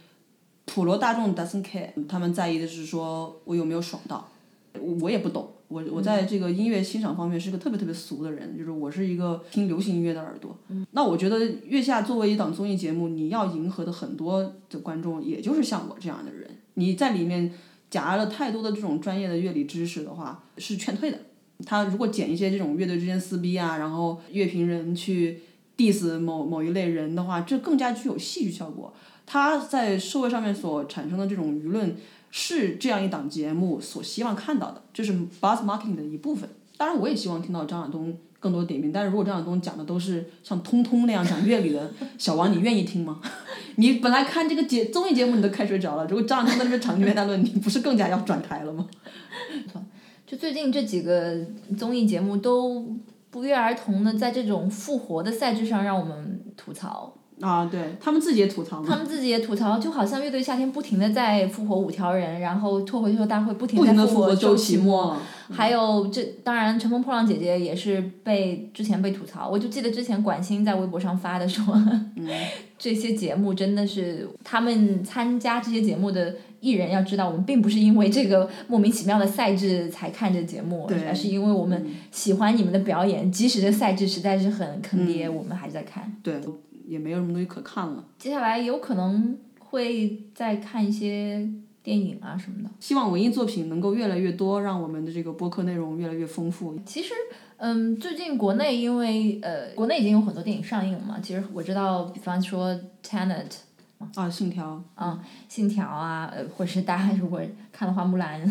[0.65, 4.29] 普罗大众 doesn't care，他们在意的是说我有没有爽到，
[4.99, 5.49] 我也不懂。
[5.73, 10.55] 我我在这个音乐欣赏方面是个特别特别俗的人，就是我是一个听流行音乐的耳朵。
[10.91, 16.47] 那我觉得《月下》作为一档综艺节目，你要迎合的很多的观众，也就是像我这样的人。
[16.75, 17.51] 你在里面
[17.89, 21.17] 夹了太多的这种专业的乐理知识的话，是劝退的。
[21.65, 25.39] 他如果剪一些这种乐队之间撕逼啊，然后乐评人去
[25.75, 28.93] diss 某某一类人的话，这更加具有戏剧效果。
[29.25, 31.95] 他在社会上面所产生的这种舆论。
[32.35, 36.49] 是这样一档节目所希望看到的，这是 buzz marketing 的一部分。
[36.77, 38.91] 当然，我也希望听到张亚东更多点评。
[38.91, 43.21] 但是如果张亚东讲的都是像通通那样讲乐理的，小王，你愿意听吗？
[43.77, 48.87] 你本来看这个节综艺节目你都看睡着了，如果张亚东在那边长篇大论，你不是更加要转台了吗？
[50.25, 51.37] 就最近这几个
[51.77, 52.97] 综艺节目都
[53.29, 57.13] 不约而同的在这种复活的赛制上让我们吐槽。
[57.41, 65.17] 啊，对他们自己也吐槽他们自己也吐槽，就好像乐队夏天不停的在复活五条人，然后脱口秀大会不停的复活周奇墨，
[65.49, 71.75] 还有这当然乘风破浪姐姐也是被之前被吐槽，我就记得之前管欣在微博上发的说，
[72.77, 86.15] 这些节目真的是他们参加这些节目的艺人要知道，我们并不是因为这个莫名其妙的赛制才看这节目，而是因为我们喜欢你们的表演，即使这赛制实在是很坑爹，我们还是在看。
[86.21, 86.35] 对。
[86.85, 88.03] 也没有什么东西可看了。
[88.17, 91.47] 接下来有可能会再看一些
[91.81, 92.69] 电影啊什么的。
[92.79, 96.77] 希望文艺作品能够越来越多，让我们的这个播客内容越来越丰富。
[96.85, 97.13] 其实，
[97.57, 101.19] 嗯，最近国内因为呃，国内已经有很多电影上映了嘛。
[101.21, 102.73] 其实我知道，比方说
[103.03, 103.49] 《Tenet》
[104.19, 105.19] 啊，《信条》啊，
[105.53, 108.45] 《信条》啊，呃，或是大家如果看的话，《木兰》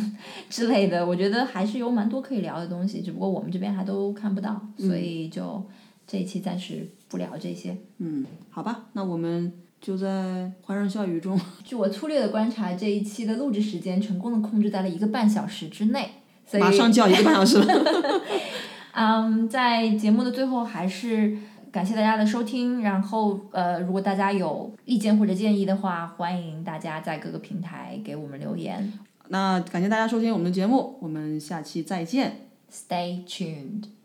[0.49, 3.03] 之类的，我觉得还是有蛮多可以聊的东西。
[3.03, 5.63] 只不过我们这边还都看不到，所以就
[6.07, 6.89] 这一期暂时。
[7.13, 9.53] 不聊这些，嗯，好吧，那我们
[9.83, 11.39] 就在欢声笑语中。
[11.63, 16.09] 据我粗略的观察，这一期的录制时间成功的控制在了一个半小时之内，
[16.59, 18.23] 马上就要一个半小时了。
[18.97, 21.37] 嗯，在节目的最后，还是
[21.71, 22.81] 感谢大家的收听。
[22.83, 28.91] 然后，呃，如果大家有意见或者建议的话，欢迎大家在各个平台给我们留言。
[29.29, 32.49] 那感谢大家收听我们的节目，我们下期再见。
[32.71, 34.02] Stay tuned。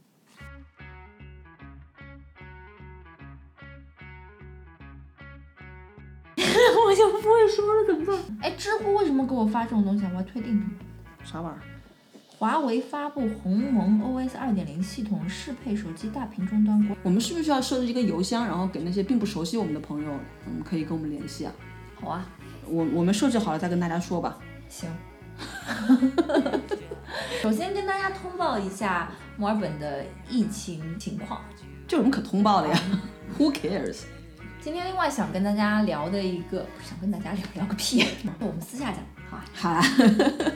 [6.86, 8.38] 我就不会说了，怎么办？
[8.41, 10.12] 哎，知乎为什么给我发这种东西啊？
[10.14, 10.64] 我要退订
[11.24, 11.62] 啥玩意儿？
[12.38, 16.95] 华为发布鸿蒙 OS 二点零系统适配手机大屏终端。
[17.01, 20.12] 我们是不是需要设置一个邮箱，然后给那些并不熟悉我们的朋友，
[20.45, 21.51] 嗯，可以跟我们联系啊？
[21.99, 22.26] 好啊，
[22.68, 24.38] 我我们设置好了再跟大家说吧。
[24.70, 24.89] 行。
[27.41, 31.41] 首先跟大家通报一下墨尔本的疫情情况。
[31.88, 32.80] 这有什么可通报的呀？
[33.39, 34.01] Who cares？
[34.68, 38.03] 今天另外想跟大家聊的一个，不想跟大家聊聊个屁，
[38.41, 38.99] 我们私下讲，
[39.30, 39.45] 好啊。
[39.53, 39.82] 好啊。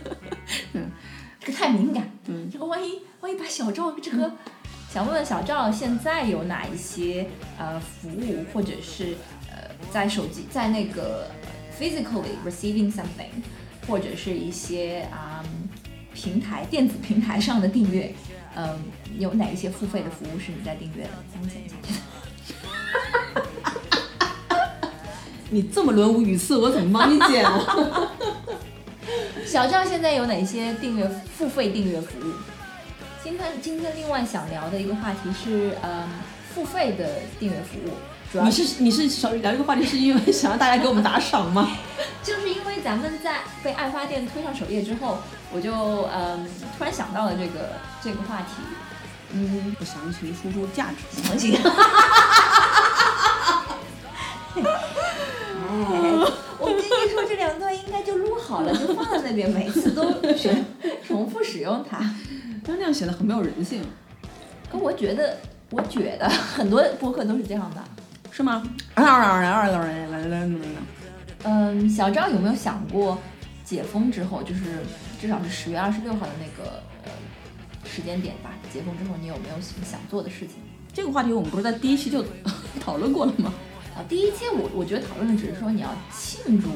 [0.73, 0.91] 嗯，
[1.39, 2.11] 这个太敏感。
[2.25, 2.49] 嗯。
[2.51, 4.29] 这个万一万一把小赵这个，
[4.89, 7.25] 想问问小赵现在有哪一些
[7.57, 9.15] 呃服务，或者是
[9.49, 11.31] 呃在手机在那个
[11.79, 13.31] physically receiving something，
[13.87, 15.41] 或者是一些啊
[16.13, 18.13] 平台电子平台上的订阅，
[18.57, 18.77] 嗯，
[19.17, 21.11] 有哪一些付费的服务是你在订阅的？
[21.33, 22.01] 讲解一下。
[25.53, 27.45] 你这么轮无语次，我怎么帮你剪？
[29.45, 31.05] 小赵现在有哪些订阅
[31.37, 32.31] 付费订阅服务？
[33.21, 36.07] 今天今天另外想聊的一个话题是，呃，
[36.55, 37.05] 付费的
[37.37, 37.91] 订阅服务。
[38.31, 41.69] 主要你是你是想聊这个话题，是因为想让大家给我们打赏吗？
[42.23, 45.17] 就是因为咱们在被爱发电推上首页之后，
[45.51, 45.73] 我就
[46.15, 46.47] 嗯
[46.77, 48.63] 突然想到了这个这个话题。
[49.33, 51.21] 嗯，我详情输出价值。
[51.21, 51.59] 详情。
[55.83, 60.63] 我跟你说，这两段应该就录好了，就放在那边，每次都选
[61.07, 61.99] 重复使用它。
[62.63, 63.83] 但那样显得很没有人性。
[64.71, 65.37] 可我觉得，
[65.71, 67.83] 我觉得很多播客都是这样的，
[68.31, 68.63] 是吗？
[71.43, 73.17] 嗯，小赵有没有想过，
[73.65, 74.61] 解封之后，就是
[75.19, 77.11] 至少是十月二十六号的那个呃
[77.83, 78.51] 时间点吧？
[78.71, 80.57] 解封之后，你有没有什么想做的事情？
[80.93, 82.23] 这个话题我们不是在第一期就
[82.79, 83.51] 讨论过了吗？
[83.95, 86.69] 啊，第一期我我觉得讨论的只是说你要庆祝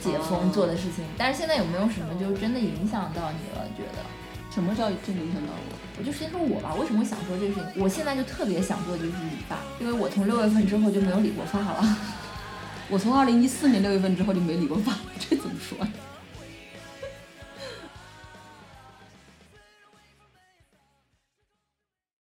[0.00, 3.66] 解封做的事情，但是现在有没有什么就真的影响到你了？
[3.76, 4.02] 觉得
[4.50, 5.78] 什么叫真的影响到我？
[5.98, 7.82] 我就先说我吧，为什么想说这个事情？
[7.82, 11.98] 我现在就特别想做就是理发，因为我从六月份之后就没有理过发了。
[12.90, 15.78] 我从二零一四年六月份之后就没理过发，这怎么说？